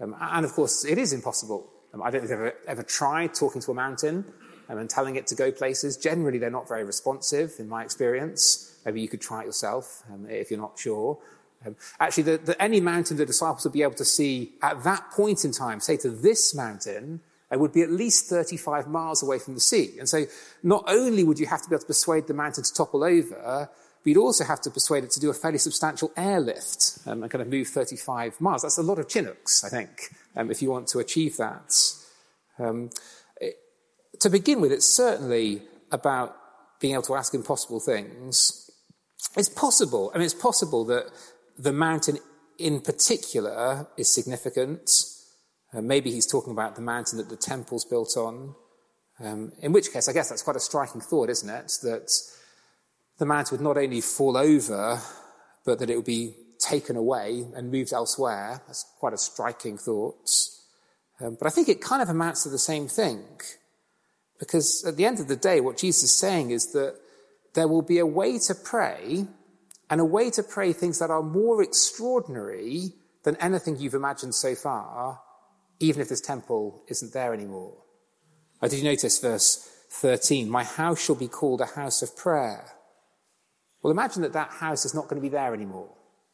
Um, 0.00 0.16
and 0.18 0.46
of 0.46 0.52
course, 0.52 0.84
it 0.84 0.98
is 0.98 1.12
impossible. 1.12 1.70
Um, 1.92 2.02
I 2.02 2.10
don't 2.10 2.22
think 2.22 2.30
you've 2.30 2.40
ever, 2.40 2.54
ever 2.66 2.82
tried 2.82 3.34
talking 3.34 3.60
to 3.62 3.70
a 3.70 3.74
mountain 3.74 4.24
um, 4.68 4.78
and 4.78 4.88
telling 4.88 5.16
it 5.16 5.26
to 5.28 5.34
go 5.34 5.52
places. 5.52 5.96
Generally, 5.96 6.38
they're 6.38 6.50
not 6.50 6.68
very 6.68 6.84
responsive, 6.84 7.54
in 7.58 7.68
my 7.68 7.82
experience. 7.84 8.80
Maybe 8.86 9.00
you 9.00 9.08
could 9.08 9.20
try 9.20 9.42
it 9.42 9.46
yourself 9.46 10.02
if 10.28 10.50
you're 10.50 10.60
not 10.60 10.78
sure. 10.78 11.18
Actually, 12.00 12.38
any 12.58 12.80
mountain 12.80 13.16
the 13.16 13.26
disciples 13.26 13.64
would 13.64 13.72
be 13.72 13.82
able 13.82 13.94
to 13.94 14.04
see 14.04 14.52
at 14.62 14.82
that 14.84 15.10
point 15.10 15.44
in 15.44 15.52
time, 15.52 15.80
say 15.80 15.96
to 15.98 16.10
this 16.10 16.54
mountain, 16.54 17.20
it 17.50 17.60
would 17.60 17.72
be 17.72 17.82
at 17.82 17.90
least 17.90 18.26
35 18.26 18.88
miles 18.88 19.22
away 19.22 19.38
from 19.38 19.54
the 19.54 19.60
sea. 19.60 19.94
And 19.98 20.08
so 20.08 20.24
not 20.62 20.84
only 20.88 21.22
would 21.22 21.38
you 21.38 21.46
have 21.46 21.62
to 21.62 21.68
be 21.68 21.74
able 21.74 21.82
to 21.82 21.86
persuade 21.86 22.26
the 22.26 22.34
mountain 22.34 22.64
to 22.64 22.74
topple 22.74 23.04
over, 23.04 23.68
but 24.06 24.10
you'd 24.10 24.16
also 24.16 24.44
have 24.44 24.60
to 24.62 24.70
persuade 24.70 25.04
it 25.04 25.10
to 25.12 25.20
do 25.20 25.30
a 25.30 25.34
fairly 25.34 25.58
substantial 25.58 26.12
airlift 26.16 26.98
um, 27.06 27.22
and 27.22 27.30
kind 27.30 27.42
of 27.42 27.48
move 27.48 27.68
35 27.68 28.40
miles. 28.40 28.62
That's 28.62 28.78
a 28.78 28.82
lot 28.82 28.98
of 28.98 29.08
Chinooks, 29.08 29.64
I 29.64 29.68
think, 29.68 30.14
um, 30.36 30.50
if 30.50 30.60
you 30.60 30.70
want 30.70 30.88
to 30.88 30.98
achieve 30.98 31.36
that. 31.36 31.74
Um, 32.58 32.90
it, 33.40 33.56
to 34.20 34.30
begin 34.30 34.60
with, 34.60 34.72
it's 34.72 34.86
certainly 34.86 35.62
about 35.92 36.36
being 36.80 36.94
able 36.94 37.02
to 37.02 37.14
ask 37.14 37.34
impossible 37.34 37.80
things. 37.80 38.70
It's 39.36 39.48
possible, 39.48 40.10
I 40.14 40.18
mean, 40.18 40.24
it's 40.24 40.34
possible 40.34 40.84
that 40.86 41.06
the 41.58 41.72
mountain 41.72 42.18
in 42.58 42.80
particular 42.80 43.86
is 43.96 44.08
significant. 44.08 44.90
Uh, 45.72 45.80
maybe 45.82 46.10
he's 46.10 46.26
talking 46.26 46.52
about 46.52 46.76
the 46.76 46.82
mountain 46.82 47.18
that 47.18 47.28
the 47.28 47.36
temple's 47.36 47.84
built 47.84 48.16
on. 48.16 48.54
Um, 49.18 49.52
in 49.60 49.72
which 49.72 49.92
case, 49.92 50.08
I 50.08 50.12
guess 50.12 50.28
that's 50.28 50.42
quite 50.42 50.56
a 50.56 50.60
striking 50.60 51.00
thought, 51.00 51.30
isn't 51.30 51.48
it? 51.48 51.78
That 51.82 52.12
the 53.18 53.26
mountain 53.26 53.56
would 53.56 53.64
not 53.64 53.78
only 53.78 54.00
fall 54.00 54.36
over, 54.36 55.00
but 55.64 55.78
that 55.78 55.90
it 55.90 55.96
would 55.96 56.04
be 56.04 56.34
taken 56.58 56.96
away 56.96 57.46
and 57.54 57.70
moved 57.70 57.92
elsewhere. 57.92 58.62
That's 58.66 58.84
quite 58.98 59.12
a 59.12 59.18
striking 59.18 59.78
thought. 59.78 60.30
Um, 61.20 61.36
but 61.38 61.46
I 61.46 61.50
think 61.50 61.68
it 61.68 61.80
kind 61.80 62.02
of 62.02 62.08
amounts 62.08 62.42
to 62.42 62.50
the 62.50 62.58
same 62.58 62.88
thing. 62.88 63.24
Because 64.38 64.84
at 64.84 64.96
the 64.96 65.06
end 65.06 65.18
of 65.18 65.28
the 65.28 65.36
day, 65.36 65.60
what 65.60 65.78
Jesus 65.78 66.04
is 66.04 66.12
saying 66.12 66.50
is 66.50 66.72
that 66.72 66.96
there 67.54 67.68
will 67.68 67.82
be 67.82 67.98
a 67.98 68.06
way 68.06 68.38
to 68.38 68.54
pray 68.54 69.26
and 69.90 70.00
a 70.00 70.04
way 70.04 70.30
to 70.30 70.42
pray 70.42 70.72
things 70.72 70.98
that 70.98 71.10
are 71.10 71.22
more 71.22 71.62
extraordinary 71.62 72.92
than 73.24 73.36
anything 73.36 73.76
you've 73.76 73.94
imagined 73.94 74.34
so 74.34 74.54
far, 74.54 75.20
even 75.80 76.02
if 76.02 76.08
this 76.08 76.20
temple 76.20 76.82
isn't 76.88 77.12
there 77.12 77.32
anymore. 77.32 77.76
Oh, 78.62 78.68
did 78.68 78.78
you 78.78 78.84
notice 78.84 79.18
verse 79.18 79.68
13? 79.90 80.48
My 80.48 80.64
house 80.64 81.04
shall 81.04 81.14
be 81.14 81.28
called 81.28 81.60
a 81.60 81.66
house 81.66 82.02
of 82.02 82.16
prayer. 82.16 82.64
Well, 83.82 83.90
imagine 83.90 84.22
that 84.22 84.32
that 84.32 84.50
house 84.50 84.84
is 84.84 84.94
not 84.94 85.04
going 85.04 85.16
to 85.16 85.28
be 85.28 85.28
there 85.28 85.54
anymore. 85.54 85.92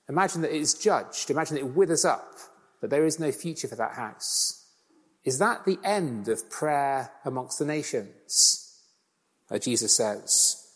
Imagine 0.09 0.43
that 0.43 0.55
it 0.55 0.61
is 0.61 0.75
judged. 0.75 1.31
Imagine 1.31 1.57
that 1.57 1.63
it 1.63 1.75
withers 1.75 2.05
up, 2.05 2.35
that 2.81 2.91
there 2.91 3.05
is 3.05 3.21
no 3.21 3.33
future 3.33 3.69
for 3.69 3.77
that 3.77 3.95
house. 3.95 4.67
Is 5.25 5.39
that 5.39 5.65
the 5.65 5.79
end 5.85 6.29
of 6.29 6.51
prayer 6.51 7.11
amongst 7.25 7.59
the 7.59 7.65
nations? 7.65 8.81
Uh, 9.51 9.59
Jesus 9.59 9.97
says, 9.97 10.67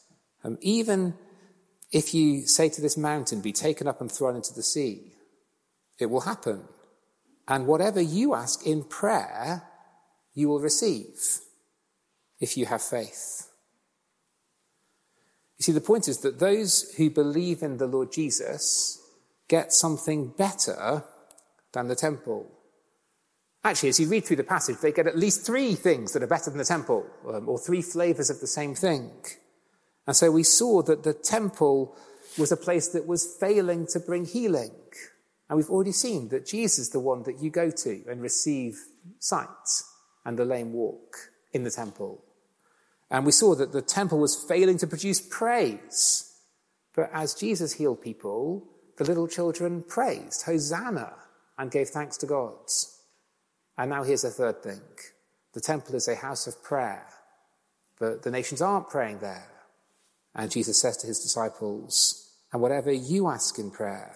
um, 0.45 0.59
even 0.61 1.15
if 1.93 2.15
you 2.15 2.47
say 2.47 2.69
to 2.69 2.81
this 2.81 2.97
mountain, 2.97 3.41
be 3.41 3.53
taken 3.53 3.87
up 3.87 4.01
and 4.01 4.11
thrown 4.11 4.37
into 4.37 4.53
the 4.55 4.63
sea, 4.63 5.13
it 5.99 6.07
will 6.07 6.23
happen. 6.23 6.65
And 7.49 7.67
whatever 7.67 8.01
you 8.01 8.35
ask 8.35 8.67
in 8.67 8.85
prayer, 8.85 9.63
you 10.35 10.49
will 10.49 10.61
receive 10.61 11.39
if 12.41 12.57
you 12.57 12.67
have 12.67 12.83
faith. 12.83 13.49
You 15.59 15.63
see, 15.63 15.73
the 15.73 15.81
point 15.81 16.09
is 16.09 16.19
that 16.19 16.39
those 16.39 16.93
who 16.97 17.09
believe 17.09 17.63
in 17.63 17.79
the 17.79 17.87
Lord 17.87 18.13
Jesus 18.13 19.01
get 19.49 19.73
something 19.73 20.35
better 20.37 21.05
than 21.73 21.89
the 21.89 21.95
temple. 21.95 22.51
Actually, 23.65 23.89
as 23.89 24.01
you 24.01 24.09
read 24.09 24.25
through 24.25 24.37
the 24.37 24.45
passage, 24.45 24.77
they 24.83 24.93
get 24.93 25.07
at 25.07 25.19
least 25.19 25.47
three 25.47 25.75
things 25.75 26.13
that 26.13 26.23
are 26.23 26.29
better 26.29 26.51
than 26.51 26.59
the 26.59 26.65
temple, 26.65 27.07
um, 27.29 27.49
or 27.49 27.59
three 27.59 27.83
flavors 27.83 28.29
of 28.29 28.41
the 28.41 28.47
same 28.47 28.75
thing. 28.75 29.11
And 30.07 30.15
so 30.15 30.31
we 30.31 30.43
saw 30.43 30.83
that 30.83 31.03
the 31.03 31.15
temple 31.15 31.97
was 32.39 32.53
a 32.53 32.57
place 32.57 32.89
that 32.89 33.07
was 33.07 33.37
failing 33.41 33.87
to 33.89 34.01
bring 34.01 34.25
healing. 34.25 34.71
And 35.49 35.57
we've 35.57 35.71
already 35.71 35.93
seen 35.93 36.29
that 36.29 36.47
Jesus 36.47 36.79
is 36.79 36.91
the 36.91 37.01
one 37.01 37.23
that 37.25 37.41
you 37.41 37.51
go 37.51 37.71
to 37.71 38.03
and 38.09 38.21
receive 38.21 38.79
sight 39.19 39.49
and 40.25 40.39
the 40.39 40.45
lame 40.45 40.73
walk 40.73 41.17
in 41.53 41.65
the 41.65 41.71
temple. 41.71 42.23
And 43.11 43.25
we 43.25 43.33
saw 43.33 43.55
that 43.55 43.73
the 43.73 43.83
temple 43.83 44.19
was 44.19 44.37
failing 44.37 44.79
to 44.79 44.87
produce 44.87 45.21
praise. 45.21 46.35
But 46.95 47.11
as 47.13 47.35
Jesus 47.35 47.75
healed 47.75 48.03
people, 48.03 48.67
the 48.97 49.05
little 49.05 49.29
children 49.29 49.83
praised, 49.83 50.45
Hosanna, 50.45 51.13
and 51.59 51.71
gave 51.71 51.89
thanks 51.89 52.17
to 52.19 52.27
God. 52.27 52.55
And 53.79 53.91
now 53.91 54.03
here's 54.03 54.25
a 54.25 54.31
third 54.31 54.63
thing. 54.63 54.81
The 55.53 55.61
temple 55.61 55.95
is 55.95 56.09
a 56.09 56.17
house 56.17 56.47
of 56.47 56.63
prayer, 56.63 57.07
but 57.99 58.23
the 58.23 58.31
nations 58.31 58.61
aren't 58.61 58.89
praying 58.89 59.21
there. 59.21 59.56
And 60.37 60.51
Jesus 60.51 60.79
says 60.79 60.99
to 60.99 61.07
his 61.07 61.19
disciples, 61.19 62.31
and 62.53 62.61
whatever 62.61 62.93
you 62.93 63.27
ask 63.27 63.59
in 63.59 63.71
prayer, 63.71 64.15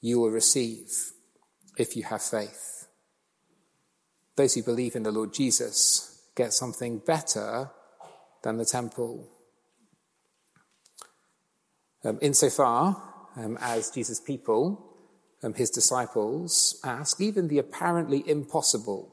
you 0.00 0.20
will 0.20 0.30
receive 0.30 1.10
if 1.76 1.96
you 1.96 2.04
have 2.04 2.22
faith. 2.22 2.86
Those 4.36 4.54
who 4.54 4.62
believe 4.62 4.94
in 4.94 5.02
the 5.02 5.10
Lord 5.10 5.34
Jesus 5.34 6.22
get 6.36 6.52
something 6.52 6.98
better 6.98 7.70
than 8.44 8.56
the 8.56 8.64
temple. 8.64 9.28
Um, 12.04 12.20
insofar 12.22 13.02
um, 13.36 13.58
as 13.60 13.90
Jesus' 13.90 14.20
people, 14.20 14.94
um, 15.42 15.54
his 15.54 15.70
disciples, 15.70 16.80
ask 16.84 17.20
even 17.20 17.48
the 17.48 17.58
apparently 17.58 18.22
impossible, 18.28 19.12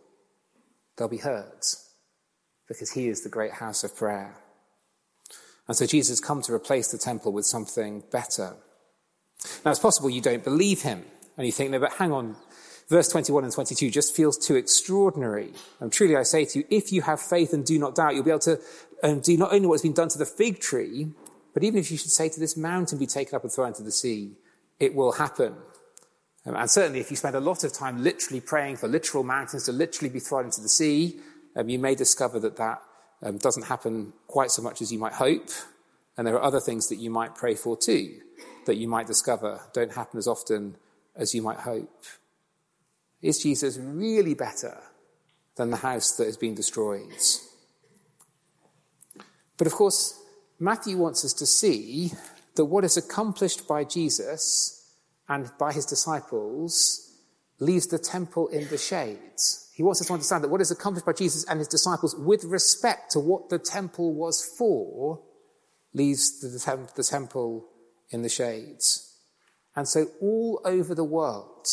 they'll 0.96 1.08
be 1.08 1.18
heard 1.18 1.64
because 2.68 2.92
he 2.92 3.08
is 3.08 3.24
the 3.24 3.30
great 3.30 3.54
house 3.54 3.84
of 3.84 3.96
prayer. 3.96 4.45
And 5.68 5.76
so 5.76 5.86
Jesus 5.86 6.20
has 6.20 6.22
come 6.22 6.42
to 6.44 6.54
replace 6.54 6.92
the 6.92 6.98
temple 6.98 7.32
with 7.32 7.46
something 7.46 8.04
better. 8.12 8.56
Now, 9.64 9.72
it's 9.72 9.80
possible 9.80 10.10
you 10.10 10.22
don't 10.22 10.44
believe 10.44 10.82
him, 10.82 11.04
and 11.38 11.46
you 11.46 11.52
think, 11.52 11.72
no, 11.72 11.80
but 11.80 11.94
hang 11.94 12.12
on, 12.12 12.36
Verse 12.88 13.08
21 13.08 13.44
and 13.44 13.54
22 13.54 13.90
just 13.90 14.16
feels 14.16 14.38
too 14.38 14.56
extraordinary. 14.56 15.54
And 15.80 15.92
truly 15.92 16.16
I 16.16 16.24
say 16.24 16.46
to 16.46 16.60
you, 16.60 16.66
if 16.70 16.92
you 16.92 17.02
have 17.02 17.20
faith 17.20 17.52
and 17.52 17.66
do 17.66 17.80
not 17.80 17.96
doubt, 17.96 18.14
you'll 18.14 18.24
be 18.24 18.30
able 18.30 18.40
to 18.42 18.60
um, 19.02 19.22
do 19.22 19.36
not 19.38 19.54
only 19.54 19.68
what's 19.68 19.82
been 19.82 19.94
done 19.94 20.10
to 20.10 20.20
the 20.20 20.26
fig 20.26 20.60
tree, 20.60 21.08
but 21.54 21.64
even 21.64 21.80
if 21.80 21.90
you 21.90 21.98
should 21.98 22.12
say 22.12 22.30
to 22.30 22.40
this 22.40 22.56
mountain, 22.56 23.00
be 23.00 23.08
taken 23.08 23.36
up 23.36 23.44
and 23.44 23.52
thrown 23.52 23.70
into 23.70 23.82
the 23.82 23.92
sea, 23.92 24.34
it 24.80 24.94
will 24.94 25.14
happen. 25.14 25.56
Um, 26.46 26.56
and 26.56 26.70
certainly 26.70 27.00
if 27.00 27.10
you 27.10 27.18
spend 27.18 27.36
a 27.36 27.40
lot 27.40 27.64
of 27.64 27.74
time 27.74 28.04
literally 28.04 28.40
praying 28.40 28.78
for 28.78 28.88
literal 28.88 29.24
mountains 29.24 29.64
to 29.64 29.72
literally 29.72 30.10
be 30.10 30.20
thrown 30.20 30.46
into 30.46 30.62
the 30.62 30.70
sea, 30.70 31.20
um, 31.56 31.70
you 31.70 31.80
may 31.80 31.96
discover 31.96 32.40
that 32.40 32.58
that 32.58 32.84
um, 33.24 33.38
doesn't 33.38 33.64
happen 33.64 34.14
quite 34.28 34.52
so 34.52 34.62
much 34.62 34.82
as 34.82 34.92
you 34.92 35.00
might 35.00 35.14
hope. 35.14 35.50
And 36.18 36.26
there 36.26 36.36
are 36.36 36.44
other 36.44 36.60
things 36.60 36.90
that 36.90 36.96
you 36.96 37.10
might 37.10 37.36
pray 37.36 37.56
for 37.56 37.78
too, 37.78 38.20
that 38.66 38.76
you 38.76 38.88
might 38.88 39.08
discover 39.08 39.62
don't 39.74 39.94
happen 39.94 40.18
as 40.18 40.28
often 40.28 40.78
as 41.16 41.34
you 41.34 41.42
might 41.42 41.60
hope. 41.60 42.04
Is 43.22 43.42
Jesus 43.42 43.78
really 43.78 44.34
better 44.34 44.78
than 45.56 45.72
the 45.72 45.78
house 45.78 46.12
that 46.14 46.26
has 46.26 46.38
been 46.38 46.56
destroyed? 46.56 47.12
But 49.58 49.68
of 49.68 49.74
course, 49.74 50.22
Matthew 50.60 50.98
wants 50.98 51.26
us 51.26 51.34
to 51.34 51.46
see 51.46 52.12
that 52.56 52.66
what 52.66 52.84
is 52.84 52.98
accomplished 52.98 53.68
by 53.68 53.84
Jesus 53.84 54.94
and 55.28 55.52
by 55.58 55.74
his 55.74 55.86
disciples 55.86 57.14
leaves 57.60 57.88
the 57.88 58.00
temple 58.00 58.48
in 58.50 58.68
the 58.68 58.78
shades. 58.78 59.65
He 59.76 59.84
wants 59.84 60.00
us 60.00 60.08
to 60.08 60.14
understand 60.14 60.42
that 60.42 60.50
what 60.50 60.62
is 60.62 60.72
accomplished 60.72 61.06
by 61.06 61.12
Jesus 61.12 61.44
and 61.44 61.60
his 61.60 61.68
disciples 61.68 62.16
with 62.16 62.46
respect 62.46 63.12
to 63.12 63.20
what 63.20 63.50
the 63.50 63.60
temple 63.60 64.14
was 64.14 64.42
for 64.58 65.22
leaves 65.94 66.40
the, 66.40 66.58
tem- 66.58 66.88
the 66.96 67.04
temple 67.04 67.68
in 68.10 68.22
the 68.22 68.30
shades. 68.30 69.18
And 69.76 69.86
so 69.86 70.08
all 70.22 70.62
over 70.64 70.96
the 70.96 71.04
world, 71.04 71.68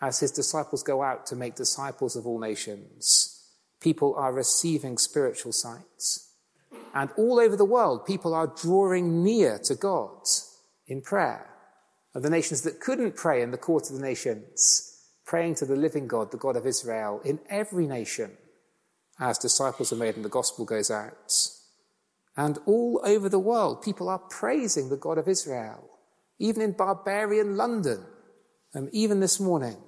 as 0.00 0.20
his 0.20 0.30
disciples 0.30 0.84
go 0.84 1.02
out 1.02 1.26
to 1.26 1.34
make 1.34 1.56
disciples 1.56 2.14
of 2.14 2.24
all 2.24 2.38
nations, 2.38 3.44
people 3.80 4.14
are 4.16 4.32
receiving 4.32 4.96
spiritual 4.96 5.50
sights. 5.50 6.32
And 6.94 7.10
all 7.16 7.40
over 7.40 7.56
the 7.56 7.64
world, 7.64 8.06
people 8.06 8.32
are 8.32 8.54
drawing 8.62 9.24
near 9.24 9.58
to 9.64 9.74
God 9.74 10.22
in 10.86 11.02
prayer. 11.02 11.50
And 12.14 12.24
the 12.24 12.30
nations 12.30 12.62
that 12.62 12.78
couldn't 12.78 13.16
pray 13.16 13.42
in 13.42 13.50
the 13.50 13.58
court 13.58 13.90
of 13.90 13.96
the 13.96 14.02
nations, 14.02 14.89
praying 15.30 15.54
to 15.54 15.64
the 15.64 15.76
living 15.76 16.08
God, 16.08 16.32
the 16.32 16.36
God 16.36 16.56
of 16.56 16.66
Israel, 16.66 17.20
in 17.24 17.38
every 17.48 17.86
nation, 17.86 18.32
as 19.20 19.38
disciples 19.38 19.92
are 19.92 19.96
made 19.96 20.16
and 20.16 20.24
the 20.24 20.28
gospel 20.28 20.64
goes 20.64 20.90
out. 20.90 21.32
And 22.36 22.58
all 22.66 23.00
over 23.04 23.28
the 23.28 23.38
world, 23.38 23.80
people 23.80 24.08
are 24.08 24.18
praising 24.18 24.88
the 24.88 24.96
God 24.96 25.18
of 25.18 25.28
Israel, 25.28 25.88
even 26.40 26.60
in 26.60 26.72
barbarian 26.72 27.56
London 27.56 28.04
um, 28.74 28.88
even 28.90 29.20
this 29.20 29.38
morning, 29.38 29.80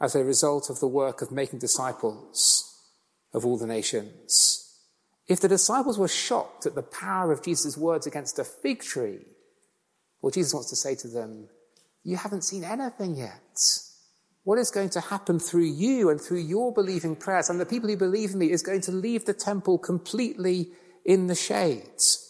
as 0.00 0.14
a 0.14 0.22
result 0.22 0.70
of 0.70 0.78
the 0.78 0.86
work 0.86 1.20
of 1.20 1.32
making 1.32 1.58
disciples 1.58 2.88
of 3.34 3.44
all 3.44 3.58
the 3.58 3.66
nations. 3.66 4.78
If 5.26 5.40
the 5.40 5.48
disciples 5.48 5.98
were 5.98 6.06
shocked 6.06 6.64
at 6.64 6.76
the 6.76 6.82
power 6.82 7.32
of 7.32 7.42
Jesus' 7.42 7.76
words 7.76 8.06
against 8.06 8.38
a 8.38 8.44
fig 8.44 8.82
tree, 8.82 9.18
well, 10.22 10.30
Jesus 10.30 10.54
wants 10.54 10.70
to 10.70 10.76
say 10.76 10.94
to 10.94 11.08
them, 11.08 11.48
You 12.04 12.18
haven't 12.18 12.44
seen 12.44 12.62
anything 12.62 13.16
yet. 13.16 13.89
What 14.44 14.58
is 14.58 14.70
going 14.70 14.90
to 14.90 15.00
happen 15.00 15.38
through 15.38 15.66
you 15.66 16.08
and 16.08 16.20
through 16.20 16.38
your 16.38 16.72
believing 16.72 17.14
prayers 17.14 17.50
and 17.50 17.60
the 17.60 17.66
people 17.66 17.88
who 17.88 17.96
believe 17.96 18.32
in 18.32 18.38
me 18.38 18.50
is 18.50 18.62
going 18.62 18.80
to 18.82 18.92
leave 18.92 19.24
the 19.24 19.34
temple 19.34 19.78
completely 19.78 20.70
in 21.04 21.26
the 21.26 21.34
shades. 21.34 22.26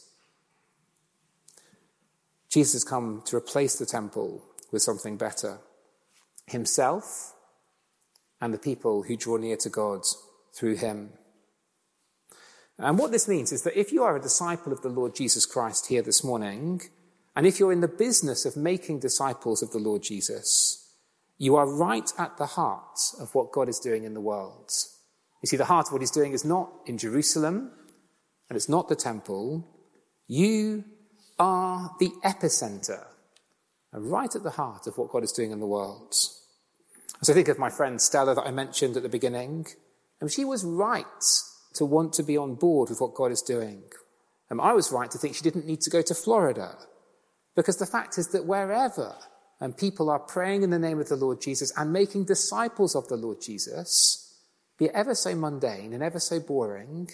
Jesus 2.48 2.72
has 2.72 2.84
come 2.84 3.22
to 3.26 3.36
replace 3.36 3.76
the 3.76 3.86
temple 3.86 4.42
with 4.72 4.82
something 4.82 5.16
better 5.16 5.58
himself 6.46 7.34
and 8.40 8.52
the 8.52 8.58
people 8.58 9.04
who 9.04 9.16
draw 9.16 9.36
near 9.36 9.56
to 9.58 9.68
God 9.68 10.02
through 10.52 10.76
him. 10.76 11.10
And 12.78 12.98
what 12.98 13.12
this 13.12 13.28
means 13.28 13.52
is 13.52 13.62
that 13.62 13.78
if 13.78 13.92
you 13.92 14.02
are 14.02 14.16
a 14.16 14.22
disciple 14.22 14.72
of 14.72 14.82
the 14.82 14.88
Lord 14.88 15.14
Jesus 15.14 15.46
Christ 15.46 15.88
here 15.88 16.02
this 16.02 16.24
morning, 16.24 16.80
and 17.36 17.46
if 17.46 17.60
you're 17.60 17.72
in 17.72 17.82
the 17.82 17.88
business 17.88 18.44
of 18.44 18.56
making 18.56 19.00
disciples 19.00 19.62
of 19.62 19.70
the 19.70 19.78
Lord 19.78 20.02
Jesus, 20.02 20.79
you 21.40 21.56
are 21.56 21.66
right 21.66 22.12
at 22.18 22.36
the 22.36 22.44
heart 22.44 23.00
of 23.18 23.34
what 23.34 23.50
God 23.50 23.70
is 23.70 23.78
doing 23.78 24.04
in 24.04 24.12
the 24.12 24.20
world. 24.20 24.70
You 25.42 25.46
see, 25.46 25.56
the 25.56 25.64
heart 25.64 25.86
of 25.86 25.92
what 25.92 26.02
he's 26.02 26.10
doing 26.10 26.32
is 26.32 26.44
not 26.44 26.70
in 26.84 26.98
Jerusalem, 26.98 27.72
and 28.50 28.56
it's 28.56 28.68
not 28.68 28.90
the 28.90 28.94
temple. 28.94 29.66
You 30.28 30.84
are 31.38 31.92
the 31.98 32.12
epicenter, 32.22 33.06
right 33.94 34.36
at 34.36 34.42
the 34.42 34.50
heart 34.50 34.86
of 34.86 34.98
what 34.98 35.08
God 35.08 35.24
is 35.24 35.32
doing 35.32 35.50
in 35.50 35.60
the 35.60 35.66
world. 35.66 36.12
So 37.22 37.32
I 37.32 37.34
think 37.34 37.48
of 37.48 37.58
my 37.58 37.70
friend 37.70 37.98
Stella 37.98 38.34
that 38.34 38.46
I 38.46 38.50
mentioned 38.50 38.98
at 38.98 39.02
the 39.02 39.08
beginning. 39.08 39.66
And 40.20 40.30
she 40.30 40.44
was 40.44 40.62
right 40.62 41.24
to 41.72 41.86
want 41.86 42.12
to 42.14 42.22
be 42.22 42.36
on 42.36 42.54
board 42.56 42.90
with 42.90 43.00
what 43.00 43.14
God 43.14 43.32
is 43.32 43.40
doing. 43.40 43.84
And 44.50 44.60
I 44.60 44.74
was 44.74 44.92
right 44.92 45.10
to 45.10 45.16
think 45.16 45.36
she 45.36 45.42
didn't 45.42 45.66
need 45.66 45.80
to 45.80 45.90
go 45.90 46.02
to 46.02 46.14
Florida. 46.14 46.76
Because 47.56 47.78
the 47.78 47.86
fact 47.86 48.18
is 48.18 48.28
that 48.28 48.44
wherever 48.44 49.14
and 49.60 49.76
people 49.76 50.08
are 50.08 50.18
praying 50.18 50.62
in 50.62 50.70
the 50.70 50.78
name 50.78 50.98
of 50.98 51.08
the 51.08 51.16
Lord 51.16 51.40
Jesus 51.40 51.72
and 51.76 51.92
making 51.92 52.24
disciples 52.24 52.96
of 52.96 53.08
the 53.08 53.16
Lord 53.16 53.40
Jesus, 53.40 54.38
be 54.78 54.86
it 54.86 54.92
ever 54.94 55.14
so 55.14 55.34
mundane 55.34 55.92
and 55.92 56.02
ever 56.02 56.18
so 56.18 56.40
boring, 56.40 57.10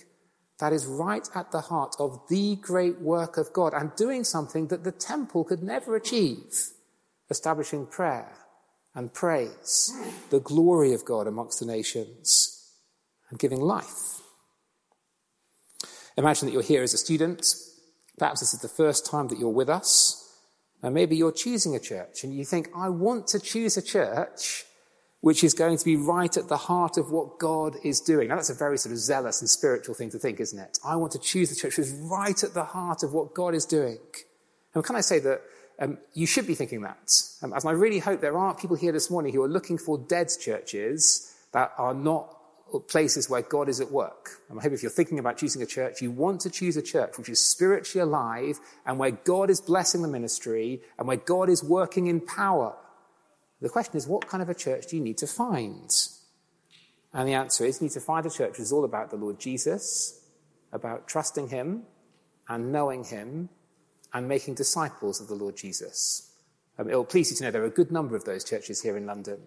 that 0.59 0.72
is 0.72 0.87
right 0.87 1.28
at 1.35 1.50
the 1.50 1.61
heart 1.61 1.96
of 1.98 2.20
the 2.28 2.56
great 2.56 3.00
work 3.00 3.37
of 3.37 3.52
God 3.52 3.74
and 3.74 3.94
doing 3.96 4.24
something 4.24 4.68
that 4.68 4.85
the 4.85 4.92
temple 4.92 5.44
could 5.44 5.62
never 5.62 5.96
achieve, 5.96 6.70
establishing 7.28 7.87
prayer 7.87 8.32
and 8.94 9.12
praise 9.12 9.92
the 10.30 10.40
glory 10.40 10.94
of 10.94 11.04
God 11.04 11.26
amongst 11.26 11.61
the 11.61 11.66
nations 11.66 12.72
and 13.28 13.38
giving 13.38 13.61
life. 13.61 14.20
Imagine 16.16 16.46
that 16.46 16.52
you're 16.52 16.62
here 16.62 16.82
as 16.82 16.94
a 16.94 16.98
student. 16.98 17.54
Perhaps 18.18 18.40
this 18.40 18.54
is 18.54 18.61
the 18.61 18.68
first 18.68 19.04
time 19.04 19.28
that 19.28 19.38
you're 19.38 19.50
with 19.50 19.68
us. 19.68 20.25
And 20.82 20.94
maybe 20.94 21.16
you're 21.16 21.32
choosing 21.32 21.74
a 21.74 21.80
church 21.80 22.22
and 22.24 22.34
you 22.34 22.44
think, 22.44 22.68
I 22.76 22.88
want 22.88 23.26
to 23.28 23.40
choose 23.40 23.76
a 23.76 23.82
church 23.82 24.64
which 25.20 25.42
is 25.42 25.54
going 25.54 25.76
to 25.76 25.84
be 25.84 25.96
right 25.96 26.36
at 26.36 26.48
the 26.48 26.56
heart 26.56 26.98
of 26.98 27.10
what 27.10 27.38
God 27.38 27.76
is 27.82 28.00
doing. 28.00 28.28
Now, 28.28 28.36
that's 28.36 28.50
a 28.50 28.54
very 28.54 28.78
sort 28.78 28.92
of 28.92 28.98
zealous 28.98 29.40
and 29.40 29.50
spiritual 29.50 29.94
thing 29.94 30.10
to 30.10 30.18
think, 30.18 30.38
isn't 30.38 30.58
it? 30.58 30.78
I 30.84 30.94
want 30.96 31.12
to 31.12 31.18
choose 31.18 31.50
the 31.50 31.56
church 31.56 31.78
which 31.78 31.88
is 31.88 31.92
right 31.94 32.40
at 32.44 32.54
the 32.54 32.64
heart 32.64 33.02
of 33.02 33.12
what 33.12 33.34
God 33.34 33.54
is 33.54 33.64
doing. 33.64 33.98
And 34.74 34.84
can 34.84 34.94
I 34.94 35.00
say 35.00 35.18
that 35.20 35.42
um, 35.78 35.98
you 36.14 36.26
should 36.26 36.46
be 36.46 36.54
thinking 36.54 36.82
that. 36.82 37.22
Um, 37.42 37.52
as 37.52 37.64
I 37.64 37.72
really 37.72 37.98
hope 37.98 38.20
there 38.20 38.36
aren't 38.36 38.58
people 38.58 38.76
here 38.76 38.92
this 38.92 39.10
morning 39.10 39.32
who 39.32 39.42
are 39.42 39.48
looking 39.48 39.78
for 39.78 39.98
dead 39.98 40.30
churches 40.40 41.34
that 41.52 41.72
are 41.76 41.94
not 41.94 42.36
places 42.80 43.28
where 43.30 43.42
God 43.42 43.68
is 43.68 43.80
at 43.80 43.90
work. 43.90 44.30
Um, 44.50 44.58
I 44.58 44.62
hope 44.62 44.72
if 44.72 44.82
you're 44.82 44.90
thinking 44.90 45.18
about 45.18 45.38
choosing 45.38 45.62
a 45.62 45.66
church, 45.66 46.02
you 46.02 46.10
want 46.10 46.40
to 46.42 46.50
choose 46.50 46.76
a 46.76 46.82
church 46.82 47.18
which 47.18 47.28
is 47.28 47.40
spiritually 47.40 48.02
alive 48.02 48.58
and 48.84 48.98
where 48.98 49.10
God 49.10 49.50
is 49.50 49.60
blessing 49.60 50.02
the 50.02 50.08
ministry 50.08 50.80
and 50.98 51.06
where 51.06 51.16
God 51.16 51.48
is 51.48 51.62
working 51.62 52.06
in 52.06 52.20
power. 52.20 52.74
The 53.60 53.68
question 53.68 53.96
is, 53.96 54.06
what 54.06 54.26
kind 54.26 54.42
of 54.42 54.48
a 54.48 54.54
church 54.54 54.88
do 54.88 54.96
you 54.96 55.02
need 55.02 55.18
to 55.18 55.26
find? 55.26 55.90
And 57.12 57.28
the 57.28 57.34
answer 57.34 57.64
is, 57.64 57.80
you 57.80 57.86
need 57.86 57.94
to 57.94 58.00
find 58.00 58.26
a 58.26 58.30
church 58.30 58.52
which 58.52 58.60
is 58.60 58.72
all 58.72 58.84
about 58.84 59.10
the 59.10 59.16
Lord 59.16 59.40
Jesus, 59.40 60.20
about 60.72 61.08
trusting 61.08 61.48
Him 61.48 61.84
and 62.48 62.72
knowing 62.72 63.04
Him 63.04 63.48
and 64.12 64.28
making 64.28 64.54
disciples 64.54 65.20
of 65.20 65.28
the 65.28 65.34
Lord 65.34 65.56
Jesus. 65.56 66.30
Um, 66.78 66.90
it 66.90 66.94
will 66.94 67.04
please 67.04 67.30
you 67.30 67.36
to 67.38 67.44
know 67.44 67.50
there 67.50 67.62
are 67.62 67.66
a 67.66 67.70
good 67.70 67.90
number 67.90 68.16
of 68.16 68.24
those 68.24 68.44
churches 68.44 68.82
here 68.82 68.96
in 68.96 69.06
London. 69.06 69.38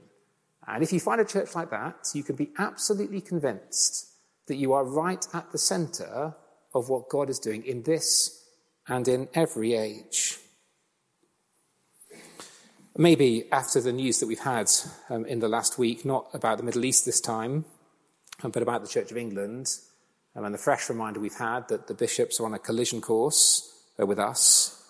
And 0.67 0.83
if 0.83 0.93
you 0.93 0.99
find 0.99 1.19
a 1.19 1.25
church 1.25 1.55
like 1.55 1.71
that, 1.71 2.09
you 2.13 2.23
can 2.23 2.35
be 2.35 2.49
absolutely 2.57 3.21
convinced 3.21 4.07
that 4.47 4.55
you 4.55 4.73
are 4.73 4.83
right 4.83 5.25
at 5.33 5.51
the 5.51 5.57
center 5.57 6.35
of 6.73 6.89
what 6.89 7.09
God 7.09 7.29
is 7.29 7.39
doing 7.39 7.65
in 7.65 7.83
this 7.83 8.43
and 8.87 9.07
in 9.07 9.29
every 9.33 9.73
age. 9.73 10.37
Maybe 12.97 13.45
after 13.51 13.79
the 13.79 13.93
news 13.93 14.19
that 14.19 14.27
we've 14.27 14.39
had 14.39 14.69
um, 15.09 15.25
in 15.25 15.39
the 15.39 15.47
last 15.47 15.77
week, 15.77 16.03
not 16.03 16.27
about 16.33 16.57
the 16.57 16.63
Middle 16.63 16.83
East 16.83 17.05
this 17.05 17.21
time, 17.21 17.65
um, 18.43 18.51
but 18.51 18.61
about 18.61 18.81
the 18.81 18.89
Church 18.89 19.11
of 19.11 19.17
England, 19.17 19.69
um, 20.35 20.43
and 20.43 20.53
the 20.53 20.59
fresh 20.59 20.89
reminder 20.89 21.19
we've 21.19 21.33
had 21.33 21.67
that 21.69 21.87
the 21.87 21.93
bishops 21.93 22.39
are 22.39 22.45
on 22.45 22.53
a 22.53 22.59
collision 22.59 22.99
course 22.99 23.71
uh, 23.99 24.05
with 24.05 24.19
us. 24.19 24.83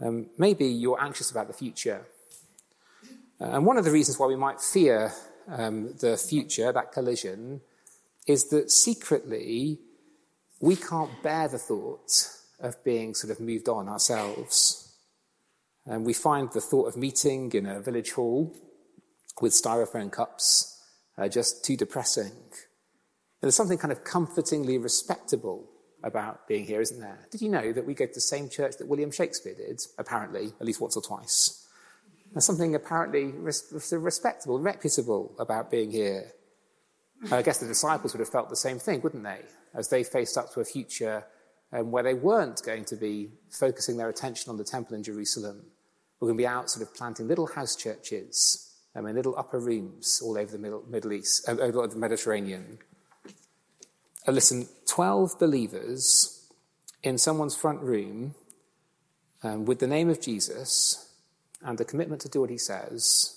Um, 0.00 0.26
maybe 0.38 0.66
you're 0.66 1.02
anxious 1.02 1.30
about 1.30 1.48
the 1.48 1.52
future. 1.52 2.06
Uh, 3.40 3.50
and 3.52 3.66
one 3.66 3.76
of 3.76 3.84
the 3.84 3.90
reasons 3.90 4.18
why 4.18 4.26
we 4.26 4.36
might 4.36 4.60
fear 4.60 5.12
um, 5.48 5.94
the 6.00 6.16
future, 6.16 6.72
that 6.72 6.92
collision, 6.92 7.60
is 8.26 8.48
that 8.50 8.70
secretly 8.70 9.78
we 10.60 10.76
can't 10.76 11.22
bear 11.22 11.48
the 11.48 11.58
thought 11.58 12.28
of 12.60 12.82
being 12.84 13.14
sort 13.14 13.30
of 13.30 13.40
moved 13.40 13.68
on 13.68 13.88
ourselves. 13.88 14.92
And 15.86 16.04
we 16.04 16.12
find 16.12 16.50
the 16.52 16.60
thought 16.60 16.88
of 16.88 16.96
meeting 16.96 17.52
in 17.52 17.66
a 17.66 17.80
village 17.80 18.12
hall 18.12 18.54
with 19.40 19.52
styrofoam 19.52 20.10
cups 20.10 20.82
uh, 21.16 21.28
just 21.28 21.64
too 21.64 21.76
depressing. 21.76 22.32
There's 23.40 23.54
something 23.54 23.78
kind 23.78 23.92
of 23.92 24.04
comfortingly 24.04 24.78
respectable 24.78 25.68
about 26.02 26.46
being 26.46 26.64
here, 26.64 26.80
isn't 26.80 27.00
there? 27.00 27.26
Did 27.30 27.40
you 27.40 27.48
know 27.48 27.72
that 27.72 27.86
we 27.86 27.94
go 27.94 28.06
to 28.06 28.12
the 28.12 28.20
same 28.20 28.48
church 28.48 28.76
that 28.78 28.88
William 28.88 29.10
Shakespeare 29.10 29.54
did, 29.54 29.80
apparently, 29.96 30.52
at 30.60 30.66
least 30.66 30.80
once 30.80 30.96
or 30.96 31.02
twice? 31.02 31.67
There's 32.32 32.44
something 32.44 32.74
apparently 32.74 33.26
res- 33.26 33.92
respectable, 33.92 34.58
reputable 34.58 35.34
about 35.38 35.70
being 35.70 35.90
here. 35.90 36.32
And 37.22 37.32
I 37.32 37.42
guess 37.42 37.58
the 37.58 37.66
disciples 37.66 38.12
would 38.12 38.20
have 38.20 38.28
felt 38.28 38.48
the 38.48 38.56
same 38.56 38.78
thing, 38.78 39.00
wouldn't 39.00 39.24
they? 39.24 39.40
As 39.74 39.88
they 39.88 40.04
faced 40.04 40.38
up 40.38 40.52
to 40.52 40.60
a 40.60 40.64
future 40.64 41.24
um, 41.72 41.90
where 41.90 42.02
they 42.02 42.14
weren't 42.14 42.62
going 42.64 42.84
to 42.86 42.96
be 42.96 43.30
focusing 43.50 43.96
their 43.96 44.08
attention 44.08 44.50
on 44.50 44.56
the 44.56 44.64
temple 44.64 44.94
in 44.94 45.02
Jerusalem. 45.02 45.62
We're 46.20 46.28
going 46.28 46.38
to 46.38 46.42
be 46.42 46.46
out 46.46 46.70
sort 46.70 46.86
of 46.86 46.94
planting 46.94 47.28
little 47.28 47.46
house 47.46 47.76
churches 47.76 48.74
um, 48.94 49.06
in 49.06 49.14
little 49.14 49.36
upper 49.36 49.58
rooms 49.58 50.20
all 50.24 50.38
over 50.38 50.50
the 50.50 50.58
Middle, 50.58 50.84
Middle 50.88 51.12
East, 51.12 51.48
uh, 51.48 51.52
over 51.58 51.86
the 51.86 51.96
Mediterranean. 51.96 52.78
Uh, 54.26 54.32
listen, 54.32 54.68
12 54.86 55.38
believers 55.38 56.50
in 57.02 57.18
someone's 57.18 57.54
front 57.54 57.80
room 57.80 58.34
um, 59.42 59.64
with 59.64 59.78
the 59.78 59.86
name 59.86 60.08
of 60.08 60.20
Jesus 60.20 61.07
and 61.62 61.80
a 61.80 61.84
commitment 61.84 62.20
to 62.22 62.28
do 62.28 62.40
what 62.40 62.50
he 62.50 62.58
says 62.58 63.34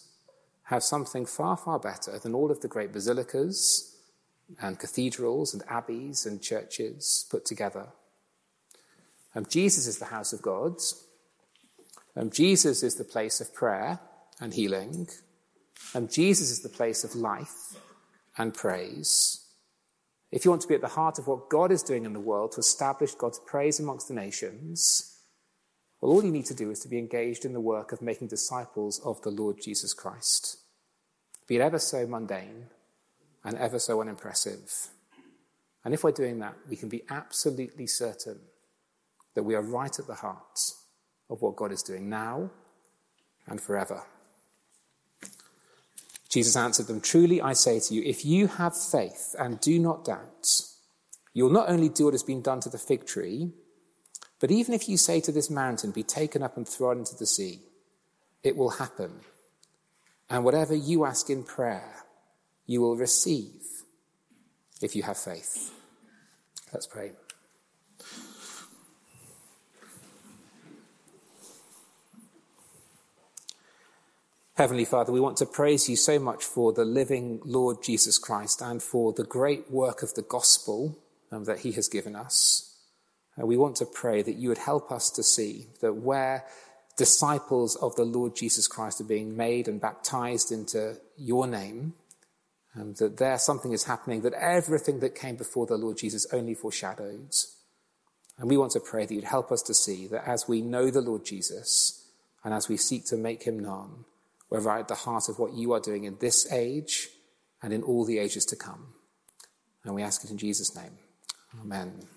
have 0.64 0.84
something 0.84 1.26
far, 1.26 1.58
far 1.58 1.80
better 1.80 2.18
than 2.20 2.34
all 2.34 2.50
of 2.50 2.62
the 2.62 2.68
great 2.68 2.94
basilicas 2.94 3.94
and 4.62 4.80
cathedrals 4.80 5.54
and 5.54 5.64
abbeys 5.68 6.26
and 6.26 6.42
churches 6.42 7.26
put 7.30 7.46
together. 7.46 7.88
Um, 9.36 9.46
Jesus 9.50 9.86
is 9.86 9.98
the 9.98 10.06
house 10.06 10.34
of 10.34 10.42
God. 10.42 10.76
Um, 12.16 12.30
Jesus 12.30 12.84
is 12.84 12.96
the 12.96 13.04
place 13.04 13.42
of 13.42 13.54
prayer 13.54 14.00
and 14.40 14.54
healing. 14.54 15.08
Um, 15.94 16.08
Jesus 16.08 16.52
is 16.52 16.62
the 16.62 16.70
place 16.70 17.04
of 17.04 17.16
life 17.16 17.76
and 18.38 18.54
praise. 18.54 19.46
If 20.32 20.46
you 20.46 20.52
want 20.52 20.62
to 20.62 20.68
be 20.68 20.76
at 20.76 20.82
the 20.82 20.88
heart 20.88 21.20
of 21.20 21.28
what 21.28 21.50
God 21.50 21.72
is 21.72 21.84
doing 21.84 22.06
in 22.06 22.14
the 22.14 22.20
world 22.20 22.54
to 22.54 22.60
establish 22.60 23.14
God's 23.14 23.40
praise 23.40 23.80
amongst 23.80 24.08
the 24.08 24.14
nations, 24.14 25.18
well, 26.02 26.12
all 26.12 26.26
you 26.26 26.32
need 26.32 26.46
to 26.48 26.56
do 26.56 26.72
is 26.72 26.80
to 26.80 26.88
be 26.88 26.98
engaged 26.98 27.46
in 27.46 27.54
the 27.54 27.62
work 27.62 27.92
of 27.92 28.02
making 28.02 28.28
disciples 28.28 29.00
of 29.06 29.22
the 29.22 29.30
Lord 29.30 29.62
Jesus 29.62 29.94
Christ. 29.94 30.58
Be 31.48 31.58
it 31.58 31.62
ever 31.62 31.78
so 31.78 32.08
mundane 32.08 32.66
and 33.44 33.56
ever 33.58 33.78
so 33.78 34.02
unimpressive. 34.02 34.88
And 35.86 35.94
if 35.94 36.04
we're 36.04 36.12
doing 36.12 36.40
that, 36.40 36.56
we 36.68 36.76
can 36.76 36.90
be 36.90 37.04
absolutely 37.10 37.88
certain 37.88 38.40
that 39.36 39.44
we 39.44 39.56
are 39.56 39.62
right 39.62 39.98
at 39.98 40.08
the 40.08 40.16
heart 40.16 40.60
of 41.30 41.42
what 41.42 41.56
God 41.56 41.72
is 41.72 41.84
doing 41.84 42.10
now 42.10 42.50
and 43.48 43.62
forever. 43.62 44.04
Jesus 46.30 46.56
answered 46.56 46.88
them, 46.88 47.02
Truly 47.02 47.42
I 47.42 47.54
say 47.54 47.80
to 47.80 47.94
you, 47.94 48.02
if 48.04 48.26
you 48.26 48.48
have 48.48 48.76
faith 48.76 49.36
and 49.38 49.60
do 49.60 49.78
not 49.78 50.06
doubt, 50.06 50.48
you'll 51.34 51.50
not 51.50 51.70
only 51.70 51.90
do 51.90 52.06
what 52.06 52.14
has 52.14 52.24
been 52.24 52.42
done 52.42 52.60
to 52.62 52.70
the 52.70 52.78
fig 52.78 53.06
tree, 53.06 53.52
but 54.42 54.50
even 54.50 54.74
if 54.74 54.90
you 54.90 54.98
say 54.98 55.22
to 55.22 55.32
this 55.32 55.52
mountain, 55.52 55.92
Be 55.92 56.04
taken 56.04 56.42
up 56.42 56.58
and 56.58 56.68
thrown 56.68 56.98
into 56.98 57.16
the 57.16 57.28
sea, 57.28 57.62
it 58.44 58.58
will 58.58 58.72
happen. 58.72 59.22
And 60.30 60.44
whatever 60.44 60.74
you 60.74 61.06
ask 61.06 61.30
in 61.30 61.44
prayer, 61.44 62.04
you 62.66 62.82
will 62.82 62.98
receive 62.98 63.62
if 64.82 64.96
you 64.96 65.04
have 65.04 65.18
faith. 65.18 65.72
Let's 66.74 66.88
pray. 66.88 67.12
Heavenly 74.56 74.86
Father, 74.86 75.12
we 75.12 75.20
want 75.20 75.38
to 75.38 75.46
praise 75.46 75.90
you 75.90 75.96
so 75.96 76.18
much 76.18 76.44
for 76.44 76.72
the 76.74 76.86
living 76.86 77.42
Lord 77.44 77.84
Jesus 77.84 78.18
Christ 78.18 78.62
and 78.62 78.82
for 78.82 79.14
the 79.14 79.24
great 79.24 79.70
work 79.70 80.02
of 80.02 80.14
the 80.14 80.22
gospel 80.22 80.98
um, 81.32 81.46
that 81.46 81.60
he 81.60 81.74
has 81.74 81.88
given 81.88 82.16
us. 82.16 82.71
Uh, 83.40 83.46
we 83.46 83.58
want 83.58 83.76
to 83.78 83.86
pray 83.86 84.22
that 84.22 84.36
you 84.36 84.50
would 84.50 84.58
help 84.58 84.92
us 84.92 85.10
to 85.12 85.24
see 85.24 85.68
that 85.82 85.94
where 85.94 86.46
disciples 86.98 87.76
of 87.78 87.96
the 87.96 88.06
Lord 88.06 88.36
Jesus 88.36 88.68
Christ 88.68 89.02
are 89.02 89.06
being 89.06 89.36
made 89.36 89.68
and 89.68 89.80
baptized 89.80 90.52
into 90.52 90.98
your 91.18 91.48
name, 91.48 91.94
um, 92.76 92.94
that 92.96 93.18
there 93.18 93.38
something 93.38 93.72
is 93.72 93.86
happening, 93.86 94.22
that 94.22 94.34
everything 94.34 95.00
that 95.00 95.16
came 95.16 95.36
before 95.36 95.66
the 95.66 95.78
Lord 95.78 95.98
Jesus 95.98 96.28
only 96.32 96.54
foreshadowed. 96.54 97.34
And 98.38 98.50
we 98.50 98.58
want 98.58 98.72
to 98.74 98.80
pray 98.80 99.06
that 99.06 99.14
you'd 99.14 99.24
help 99.24 99.52
us 99.52 99.62
to 99.64 99.74
see 99.74 100.08
that 100.08 100.28
as 100.28 100.48
we 100.48 100.62
know 100.62 100.90
the 100.90 101.02
Lord 101.02 101.26
Jesus 101.26 102.08
and 102.44 102.54
as 102.54 102.68
we 102.68 102.78
seek 102.78 103.06
to 103.06 103.18
make 103.18 103.44
him 103.44 103.60
known, 103.60 104.06
we're 104.50 104.60
right 104.60 104.80
at 104.82 104.88
the 104.88 104.96
heart 104.96 105.30
of 105.30 105.40
what 105.40 105.54
you 105.54 105.74
are 105.74 105.80
doing 105.80 106.04
in 106.04 106.18
this 106.20 106.52
age 106.52 107.10
and 107.62 107.72
in 107.72 107.84
all 107.84 108.04
the 108.04 108.20
ages 108.20 108.46
to 108.46 108.56
come. 108.56 108.94
And 109.84 109.96
we 109.96 110.04
ask 110.04 110.24
it 110.24 110.32
in 110.32 110.38
Jesus' 110.38 110.76
name. 110.76 110.98
Amen. 111.62 112.08